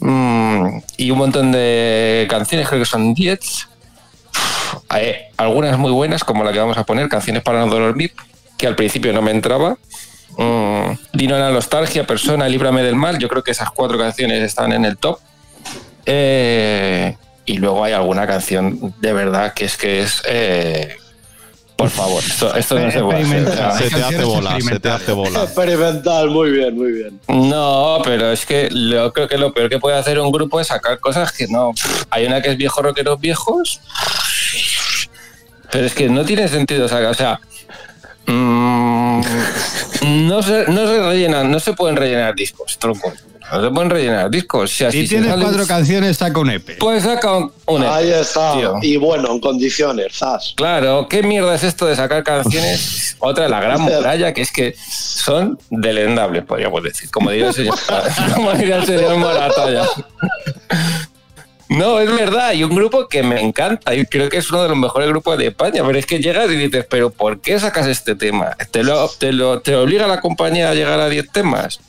[0.00, 3.68] Mm, y un montón de canciones, creo que son 10.
[4.88, 8.12] Hay algunas muy buenas, como la que vamos a poner, Canciones para no dormir,
[8.58, 9.78] que al principio no me entraba.
[10.36, 13.18] Mm, Dino la nostalgia, Persona, Líbrame del mal.
[13.18, 15.18] Yo creo que esas cuatro canciones están en el top.
[16.04, 17.16] Eh,
[17.46, 20.22] y luego hay alguna canción de verdad que es que es.
[20.26, 20.96] eh,
[21.76, 23.88] por favor, esto, esto no se puede hacer.
[23.90, 25.42] Se te hace bola, se te hace bola.
[25.42, 27.20] Experimental, muy bien, muy bien.
[27.28, 30.68] No, pero es que yo creo que lo peor que puede hacer un grupo es
[30.68, 31.74] sacar cosas que no.
[32.08, 33.80] Hay una que es viejo rockeros viejos.
[35.70, 37.10] Pero es que no tiene sentido sacar.
[37.10, 37.40] O sea.
[38.26, 39.20] mm,
[40.28, 43.12] no, se, no se rellenan, no se pueden rellenar discos, tronco.
[43.52, 44.70] No se pueden rellenar discos.
[44.72, 46.78] Si así tienes salen- cuatro canciones, saca un EP.
[46.78, 48.54] Pues saca un, un EP, Ahí está.
[48.54, 48.74] tío.
[48.82, 50.52] Y bueno, en condiciones, zas.
[50.56, 53.16] Claro, ¿qué mierda es esto de sacar canciones?
[53.20, 57.54] Otra de la gran muralla, que es que son delendables, podríamos decir, como diría el
[57.54, 57.76] señor,
[58.34, 59.84] como diría el señor Moratalla.
[61.68, 64.68] No, es verdad, y un grupo que me encanta, y creo que es uno de
[64.68, 67.88] los mejores grupos de España, pero es que llegas y dices, pero ¿por qué sacas
[67.88, 68.56] este tema?
[68.70, 71.80] ¿Te, lo, te, lo, te obliga la compañía a llegar a 10 temas?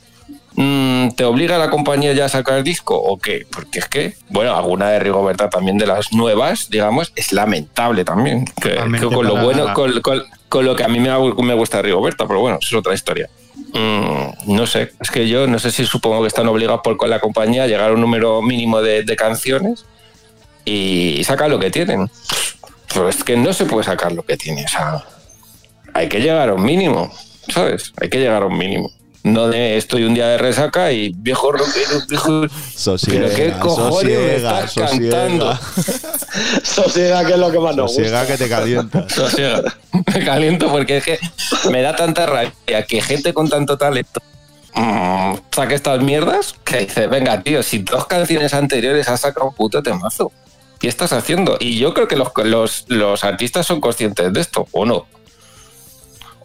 [0.60, 3.46] Mm, ¿Te obliga la compañía ya a sacar disco o qué?
[3.48, 8.44] Porque es que, bueno, alguna de Rigoberta también de las nuevas, digamos, es lamentable también.
[8.60, 11.80] Que, Totalmente que con lo bueno, con, con- con lo que a mí me, gusta
[11.80, 13.30] Rigoberta, pero bueno, eso es otra historia.
[13.72, 17.08] Mm, no sé, es que yo no sé si supongo que están obligados por con
[17.10, 19.84] la compañía a llegar a un número mínimo de, de canciones
[20.64, 22.10] y sacar lo que tienen.
[22.92, 24.64] Pero es que no se puede sacar lo que tiene.
[24.64, 25.04] O sea,
[25.94, 27.12] hay que llegar a un mínimo,
[27.48, 27.92] ¿sabes?
[28.00, 28.90] Hay que llegar a un mínimo.
[29.32, 32.46] No de estoy un día de resaca y viejo rockero, viejo.
[32.74, 35.56] Sosiega, Pero qué cojones sosiega, estás cantando.
[35.56, 36.18] sosiega.
[36.64, 38.32] Sosiega, que es lo que más nos Sosiega gusta.
[38.36, 39.12] que te calientas.
[39.12, 39.62] Sosiega.
[40.14, 41.18] Me caliento porque es que
[41.70, 44.20] me da tanta rabia que gente con tanto talento
[44.74, 49.54] mm, saque estas mierdas que dice, venga, tío, si dos canciones anteriores has sacado un
[49.54, 50.32] puto temazo.
[50.78, 51.56] ¿Qué estás haciendo?
[51.58, 55.06] Y yo creo que los, los, los artistas son conscientes de esto, ¿o no?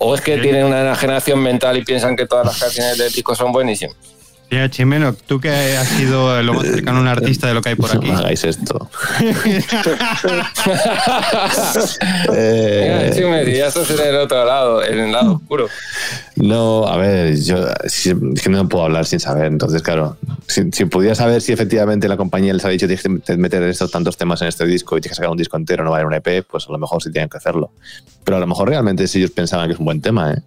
[0.05, 3.35] ¿O es que tienen una enajenación mental y piensan que todas las canciones del disco
[3.35, 3.95] son buenísimas?
[4.53, 7.69] Mira, Chimeno, tú que has sido lo más cercano a un artista de lo que
[7.69, 8.07] hay por aquí.
[8.11, 8.87] No hagáis esto.
[12.35, 13.11] Eh,
[13.45, 15.67] me ya estás en el otro lado, en el lado oscuro.
[16.35, 19.45] No, a ver, yo si- es que no puedo hablar sin saber.
[19.45, 20.17] Entonces, claro,
[20.47, 23.89] si, si pudiera saber si efectivamente la compañía les ha dicho tienes que meter estos
[23.91, 25.99] tantos temas en este disco y tienes que sacar un disco entero, no va a
[26.01, 27.71] haber un EP, pues a lo mejor sí tienen que hacerlo.
[28.23, 30.41] Pero a lo mejor realmente si ellos pensaban que es un buen tema, ¿eh?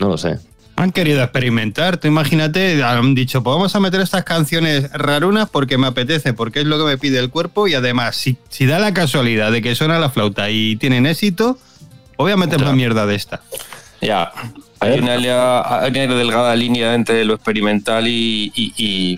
[0.00, 0.38] No lo sé.
[0.82, 1.96] Han querido experimentar.
[1.96, 6.60] Tú imagínate, han dicho, pues vamos a meter estas canciones rarunas porque me apetece, porque
[6.60, 9.62] es lo que me pide el cuerpo y además, si, si da la casualidad de
[9.62, 11.58] que suena la flauta y tienen éxito,
[12.18, 13.40] voy a meter una mierda de esta.
[14.00, 14.32] Ya.
[14.80, 18.50] Hay una, lia- hay una delgada línea entre lo experimental y.
[18.54, 19.16] y- y-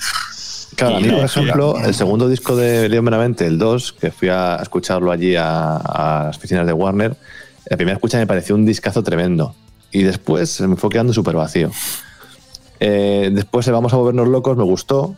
[0.76, 4.28] Claro, a mí, por ejemplo, el segundo disco de León Benavente, el 2, que fui
[4.28, 7.16] a escucharlo allí a, a las oficinas de Warner,
[7.70, 9.54] la primera escucha me pareció un discazo tremendo.
[9.94, 11.70] Y después se me fue quedando súper vacío.
[12.80, 15.14] Eh, después, el Vamos a volvernos locos, me gustó,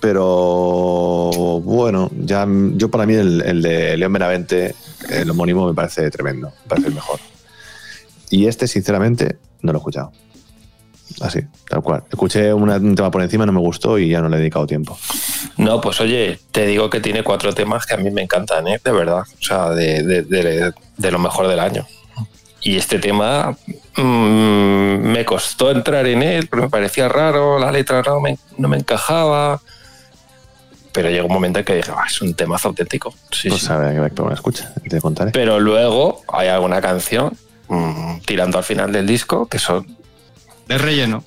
[0.00, 4.74] pero bueno, ya yo para mí el, el de León Benavente,
[5.10, 7.18] el homónimo, me parece tremendo, me parece el mejor.
[8.30, 10.12] Y este, sinceramente, no lo he escuchado.
[11.20, 12.04] Así, tal cual.
[12.08, 14.66] Escuché una- un tema por encima, no me gustó y ya no le he dedicado
[14.68, 14.96] tiempo.
[15.56, 18.80] No, pues oye, te digo que tiene cuatro temas que a mí me encantan, ¿eh?
[18.82, 19.22] De verdad.
[19.22, 21.84] O sea, de, de- de- de lo mejor del año.
[22.62, 23.56] Y este tema
[23.96, 28.68] mm, me costó entrar en él, pero me parecía raro, la letra no me, no
[28.68, 29.60] me encajaba.
[30.92, 33.14] Pero llegó un momento en que dije, "Ah, es un temazo auténtico.
[33.30, 33.66] Sí, Pues sí.
[33.66, 35.30] sabe que que me escucha, te contaré.
[35.30, 37.36] Pero luego hay alguna canción
[37.68, 39.86] mm, tirando al final del disco que son
[40.66, 41.24] De relleno.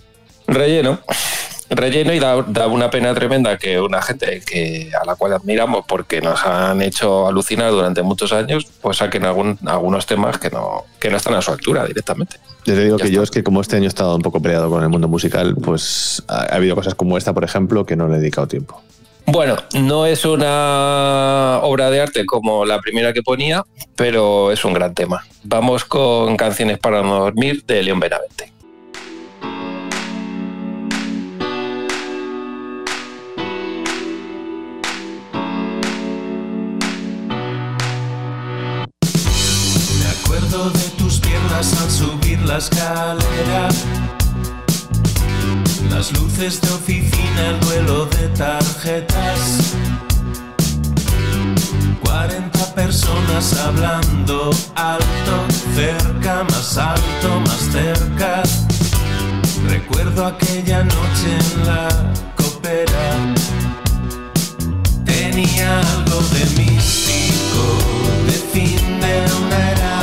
[0.48, 1.00] relleno.
[1.70, 5.86] Relleno y da, da una pena tremenda que una gente que a la cual admiramos
[5.88, 10.86] porque nos han hecho alucinar durante muchos años, pues saquen algún, algunos temas que no,
[11.00, 12.38] que no están a su altura directamente.
[12.66, 14.42] Yo te digo Ya que yo es que como este año he estado un poco
[14.42, 17.96] peleado con el mundo musical, pues ha, ha habido cosas como esta, por ejemplo, que
[17.96, 18.82] no le he dedicado tiempo.
[19.26, 23.64] Bueno, no es una obra de arte como la primera que ponía,
[23.96, 25.24] pero es un gran tema.
[25.44, 28.52] Vamos con Canciones para no dormir de León Benavente.
[46.04, 49.74] Las luces de oficina, el duelo de tarjetas.
[52.04, 58.44] 40 personas hablando alto, cerca, más alto, más cerca.
[59.70, 61.88] Recuerdo aquella noche en la
[62.36, 63.34] copera.
[65.06, 67.64] Tenía algo de místico,
[68.26, 70.02] de fin de una era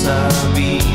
[0.00, 0.89] sabía.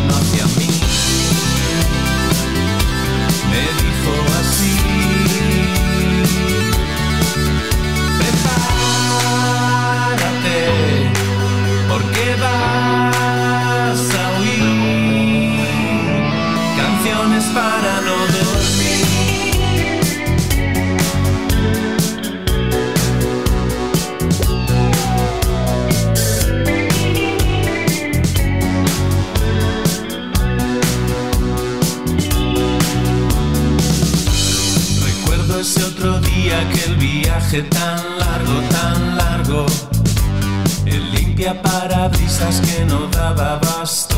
[41.45, 44.15] Limpia parabrisas que no daba abasto.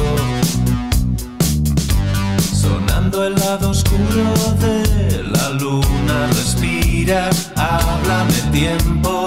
[2.39, 9.25] Sonando el lado oscuro de la luna, respira, háblame tiempo.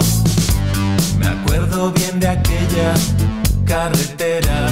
[1.19, 2.95] Me acuerdo bien de aquella
[3.67, 4.69] carretera.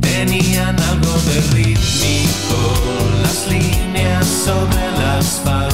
[0.00, 2.58] Tenían algo de rítmico,
[3.22, 5.69] las líneas sobre el asfalto.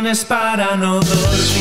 [0.00, 1.57] Para no dormir.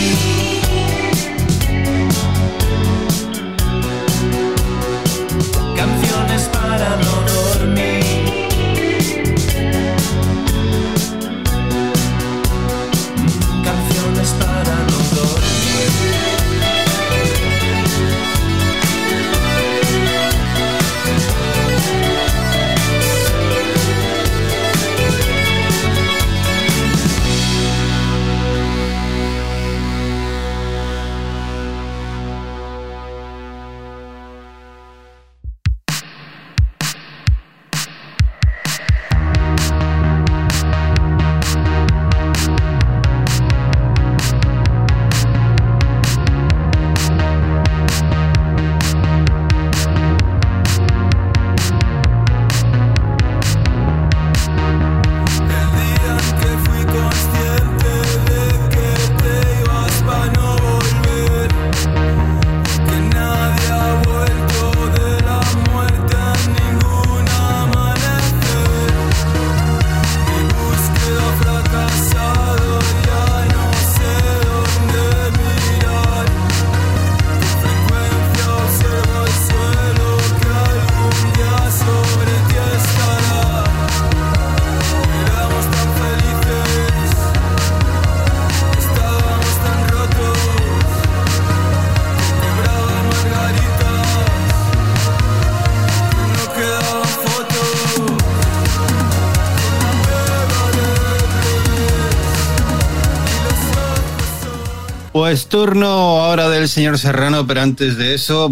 [105.28, 105.88] Pues turno
[106.24, 108.50] ahora del señor Serrano, pero antes de eso,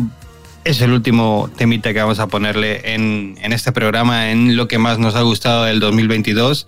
[0.66, 4.78] es el último temita que vamos a ponerle en, en este programa, en lo que
[4.78, 6.68] más nos ha gustado del 2022.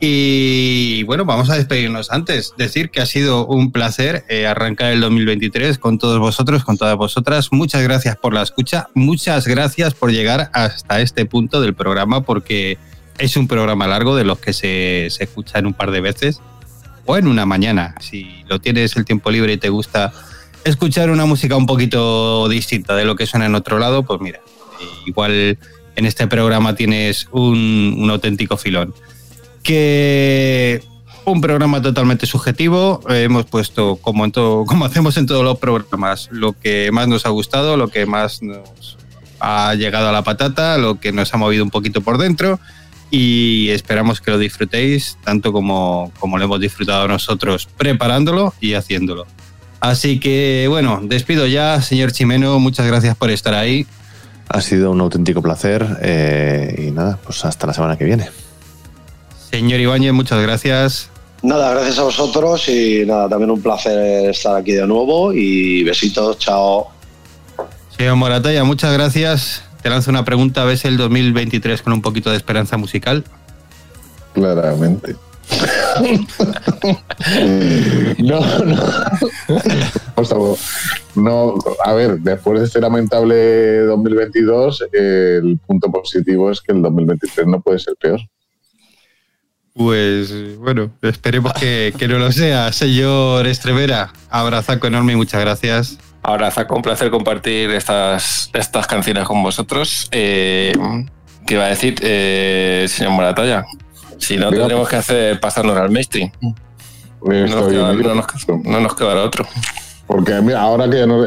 [0.00, 2.52] Y bueno, vamos a despedirnos antes.
[2.58, 6.96] Decir que ha sido un placer eh, arrancar el 2023 con todos vosotros, con todas
[6.96, 7.52] vosotras.
[7.52, 8.88] Muchas gracias por la escucha.
[8.94, 12.76] Muchas gracias por llegar hasta este punto del programa, porque
[13.18, 16.40] es un programa largo de los que se, se escucha en un par de veces
[17.08, 17.94] o en una mañana.
[18.00, 20.12] Si lo tienes el tiempo libre y te gusta
[20.64, 24.40] escuchar una música un poquito distinta de lo que suena en otro lado, pues mira,
[25.06, 25.58] igual
[25.96, 28.94] en este programa tienes un, un auténtico filón.
[29.62, 30.82] Que
[31.24, 33.00] un programa totalmente subjetivo.
[33.08, 37.08] Eh, hemos puesto, como, en todo, como hacemos en todos los programas, lo que más
[37.08, 38.98] nos ha gustado, lo que más nos
[39.40, 42.60] ha llegado a la patata, lo que nos ha movido un poquito por dentro.
[43.10, 49.26] Y esperamos que lo disfrutéis tanto como, como lo hemos disfrutado nosotros preparándolo y haciéndolo.
[49.80, 52.58] Así que bueno, despido ya, señor Chimeno.
[52.58, 53.86] Muchas gracias por estar ahí.
[54.48, 58.28] Ha sido un auténtico placer eh, y nada, pues hasta la semana que viene.
[59.50, 61.10] Señor Ibáñez, muchas gracias.
[61.42, 66.38] Nada, gracias a vosotros y nada, también un placer estar aquí de nuevo y besitos,
[66.38, 66.88] chao.
[67.96, 69.67] Señor Moratalla, muchas gracias.
[69.82, 70.64] Te lanzo una pregunta.
[70.64, 73.24] ¿Ves el 2023 con un poquito de esperanza musical?
[74.34, 75.16] Claramente.
[78.18, 78.82] no, no.
[80.14, 80.56] Por favor.
[81.14, 87.46] No, a ver, después de este lamentable 2022, el punto positivo es que el 2023
[87.46, 88.20] no puede ser peor.
[89.74, 92.72] Pues bueno, esperemos que, que no lo sea.
[92.72, 95.98] Señor Estrevera, abrazaco enorme y muchas gracias.
[96.22, 100.08] Abrazaco, un placer compartir estas, estas canciones con vosotros.
[100.10, 100.72] Eh,
[101.46, 103.64] ¿Qué iba a decir, eh, señor Moratalla?
[104.18, 106.30] Si no, Mira, tendremos que hacer pasarnos al mainstream.
[106.42, 108.08] No nos, queda, en ello.
[108.08, 109.46] no nos- no nos quedará otro.
[110.06, 111.24] Porque mira, ahora que ya no,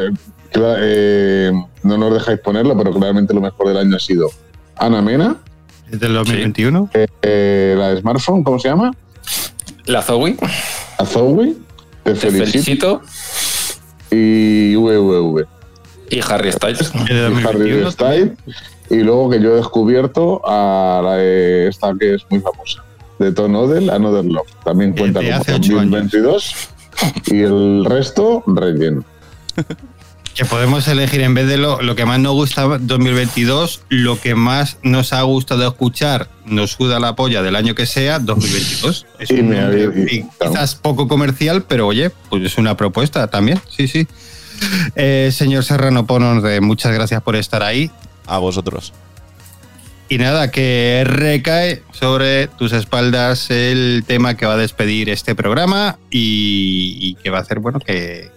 [0.54, 1.52] eh,
[1.82, 4.30] no nos dejáis ponerlo, pero claramente lo mejor del año ha sido
[4.76, 5.36] Ana Mena,
[5.90, 6.88] ¿Es del 2021?
[7.22, 8.92] eh, la de smartphone, ¿cómo se llama?
[9.86, 10.36] La Zoe,
[10.98, 11.54] A Zoe,
[12.04, 13.02] Te te felicito, felicito.
[14.12, 15.46] Y VVV.
[16.10, 16.92] Y Harry Styles.
[17.08, 17.90] ¿El de y Harry 2021?
[17.90, 18.32] Styles.
[18.90, 22.84] Y luego que yo he descubierto a la de esta que es muy famosa,
[23.18, 24.46] de Tom Odell, Another Love.
[24.64, 26.54] También cuenta como hace ocho 2022.
[27.28, 29.04] Y el resto, relleno.
[30.34, 34.34] Que podemos elegir en vez de lo, lo que más nos gusta 2022, lo que
[34.34, 39.06] más nos ha gustado escuchar, nos suda la polla del año que sea, 2022.
[39.18, 44.06] Es un quizás poco comercial, pero oye, pues es una propuesta también, sí, sí.
[44.96, 47.90] Eh, señor Serrano Ponos, muchas gracias por estar ahí.
[48.26, 48.92] A vosotros.
[50.08, 55.98] Y nada, que recae sobre tus espaldas el tema que va a despedir este programa
[56.10, 58.30] y, y que va a hacer, bueno, que,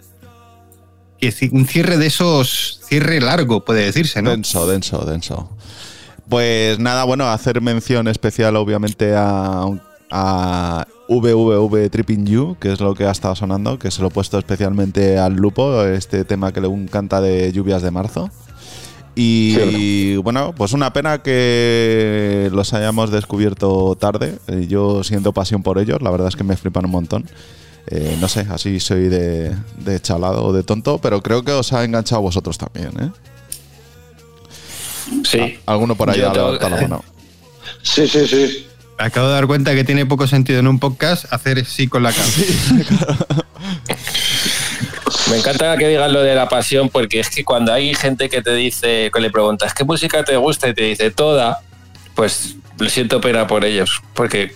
[1.19, 4.31] que un cierre de esos, cierre largo, puede decirse, ¿no?
[4.31, 5.49] Denso, denso, denso.
[6.29, 9.65] Pues nada, bueno, hacer mención especial obviamente a,
[10.11, 14.11] a VVV Tripping You, que es lo que ha estado sonando, que se lo he
[14.11, 18.31] puesto especialmente al Lupo, este tema que le encanta de lluvias de marzo.
[19.17, 24.37] Y bueno, pues una pena que los hayamos descubierto tarde.
[24.47, 27.25] Eh, Yo siento pasión por ellos, la verdad es que me flipan un montón.
[27.87, 31.71] Eh, no sé, así soy de, de chalado o de tonto, pero creo que os
[31.73, 33.11] ha enganchado a vosotros también, ¿eh?
[35.23, 35.59] Sí.
[35.67, 37.03] Alguno por ahí ha tengo- levantado la mano.
[37.83, 38.67] Sí, sí, sí.
[38.97, 42.01] Me acabo de dar cuenta que tiene poco sentido en un podcast hacer sí con
[42.01, 42.27] la cara.
[45.29, 48.41] Me encanta que digas lo de la pasión, porque es que cuando hay gente que
[48.41, 50.69] te dice, que le preguntas, ¿qué música te gusta?
[50.69, 51.61] Y te dice toda,
[52.15, 54.55] pues lo siento pena por ellos, porque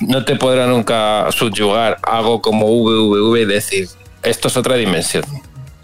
[0.00, 3.88] no te podrá nunca subyugar algo como VVV y decir,
[4.22, 5.24] esto es otra dimensión.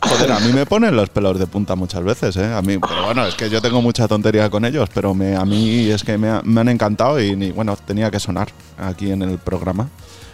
[0.00, 2.52] Joder, a mí me ponen los pelos de punta muchas veces, ¿eh?
[2.52, 5.44] A mí, pero bueno, es que yo tengo mucha tontería con ellos, pero me, a
[5.44, 8.48] mí es que me, me han encantado y, bueno, tenía que sonar
[8.78, 9.88] aquí en el programa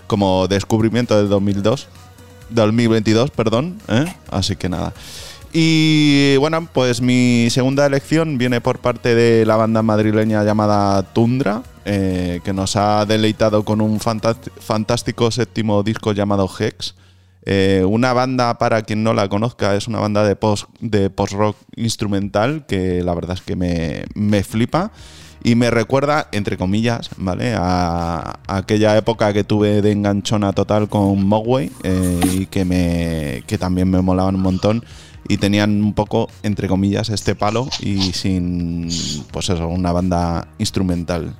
[0.06, 1.88] como descubrimiento del 2002,
[2.50, 4.14] 2022, perdón, ¿eh?
[4.30, 4.92] Así que nada.
[5.52, 11.62] Y bueno, pues mi segunda elección viene por parte de la banda madrileña llamada Tundra,
[11.84, 16.94] eh, que nos ha deleitado con un fantástico séptimo disco llamado Hex.
[17.44, 21.56] Eh, una banda, para quien no la conozca, es una banda de post de post-rock
[21.74, 24.92] instrumental que la verdad es que me, me flipa
[25.42, 27.54] y me recuerda, entre comillas, ¿vale?
[27.56, 33.42] A, a aquella época que tuve de enganchona total con Mogwai eh, y que, me,
[33.46, 34.84] que también me molaban un montón
[35.28, 38.88] y tenían un poco, entre comillas, este palo y sin,
[39.32, 41.34] pues eso, una banda instrumental.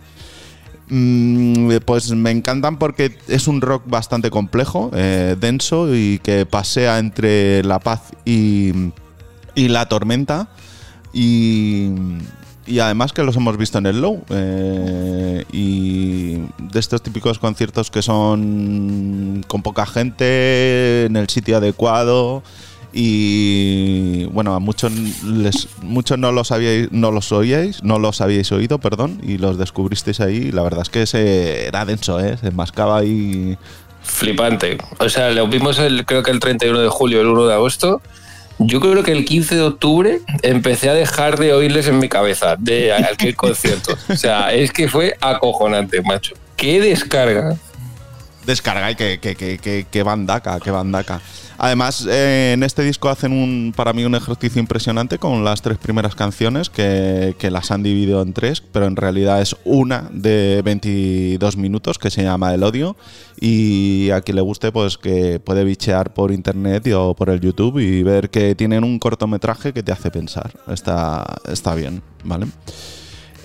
[0.95, 6.99] Mm, pues me encantan porque es un rock bastante complejo, eh, denso y que pasea
[6.99, 8.93] entre la paz y,
[9.55, 10.51] la tormenta.
[11.15, 11.93] Y,
[12.67, 14.23] y además que los hemos visto en el Low.
[14.29, 22.43] eh, y de estos típicos conciertos que son con poca gente, en el sitio adecuado.
[22.93, 24.93] Y bueno, a muchos
[25.25, 29.57] les, muchos no los habíais, no los oíais, no los habíais oído, perdón, y los
[29.57, 30.53] descubristeis ahí.
[30.53, 32.37] La verdad es que ese era denso, ¿eh?
[32.37, 33.57] se mascaba ahí.
[34.03, 34.79] Flipante.
[34.99, 38.03] O sea, lo vimos el, creo que el 31 de julio, el 1 de agosto.
[38.59, 42.57] Yo creo que el 15 de octubre empecé a dejar de oírles en mi cabeza
[42.59, 43.97] de aquel concierto.
[44.09, 46.35] O sea, es que fue acojonante, macho.
[46.57, 47.57] ¡Qué descarga!
[48.47, 51.21] Descarga y que, que, que, que, bandaca, que bandaca.
[51.59, 55.79] Además, eh, en este disco hacen un, para mí un ejercicio impresionante con las tres
[55.79, 60.61] primeras canciones que, que las han dividido en tres, pero en realidad es una de
[60.65, 62.97] 22 minutos que se llama El Odio.
[63.41, 67.79] Y a quien le guste, pues que puede bichear por internet o por el YouTube
[67.79, 70.53] y ver que tienen un cortometraje que te hace pensar.
[70.69, 72.47] Está, está bien, ¿vale?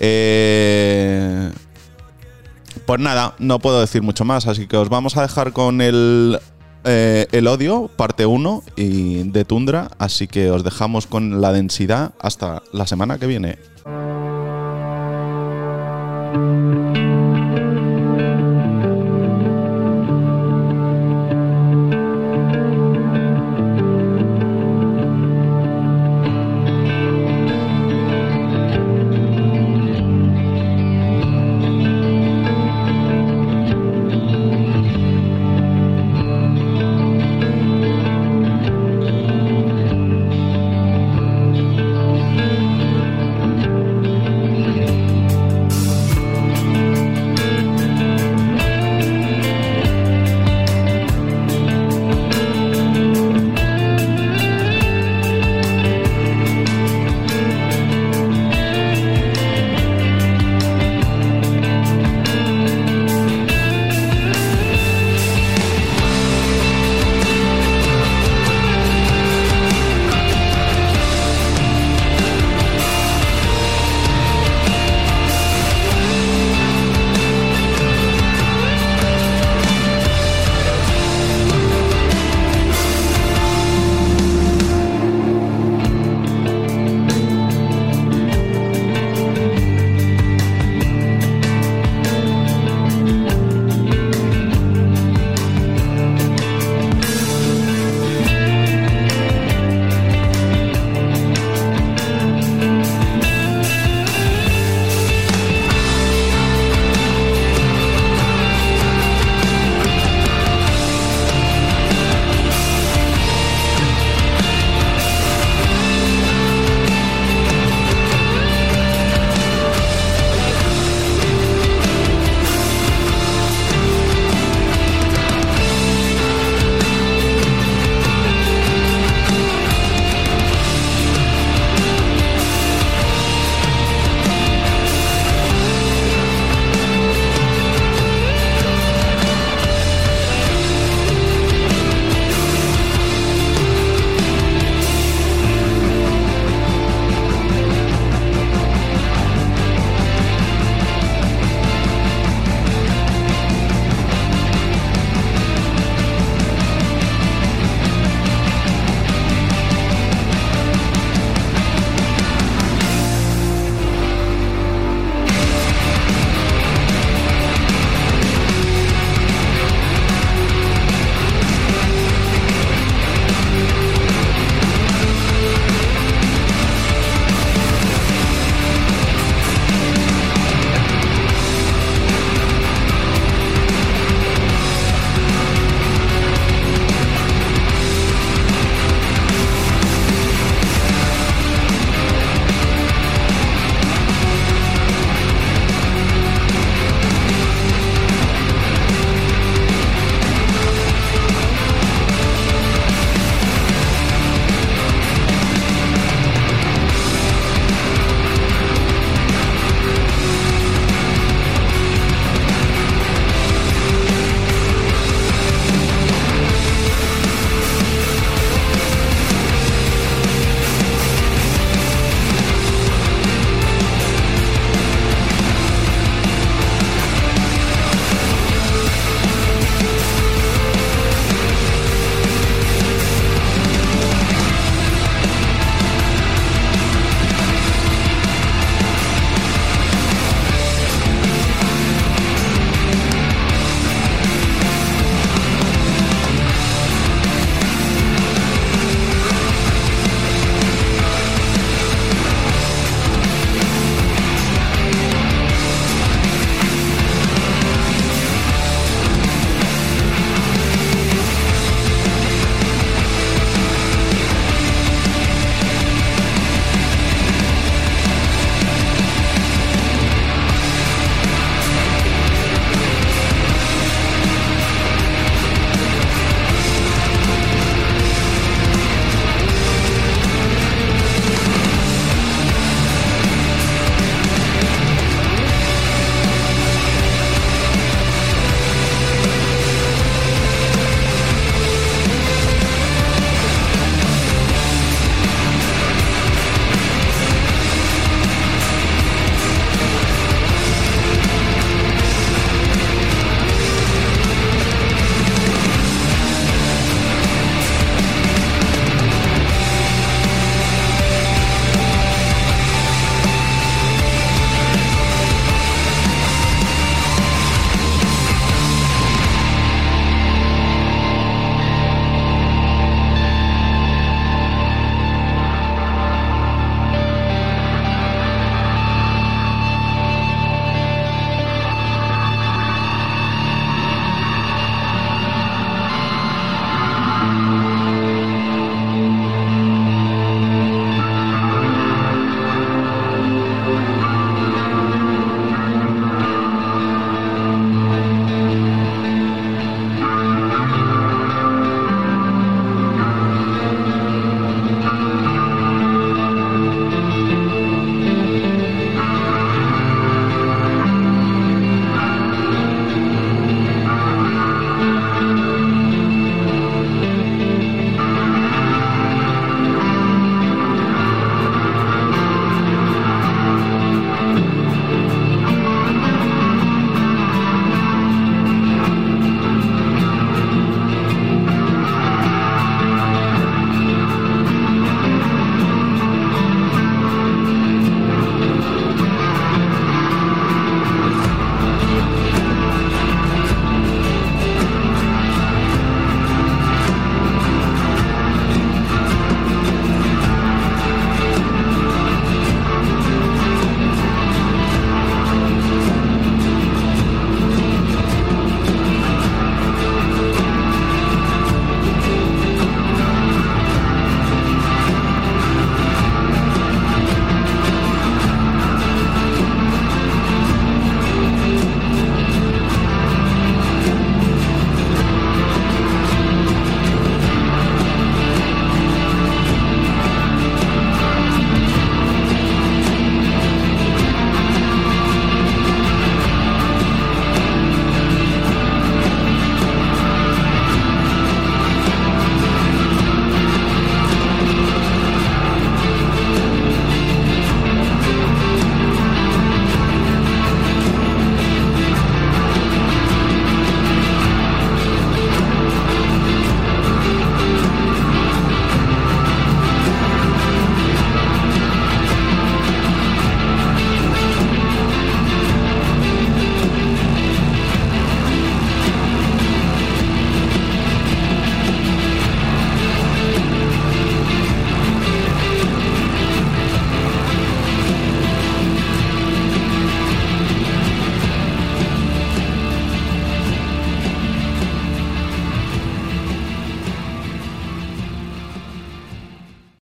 [0.00, 1.50] Eh,
[2.86, 6.38] pues nada, no puedo decir mucho más, así que os vamos a dejar con el,
[6.84, 12.62] eh, el odio, parte 1 de Tundra, así que os dejamos con la densidad hasta
[12.72, 13.58] la semana que viene.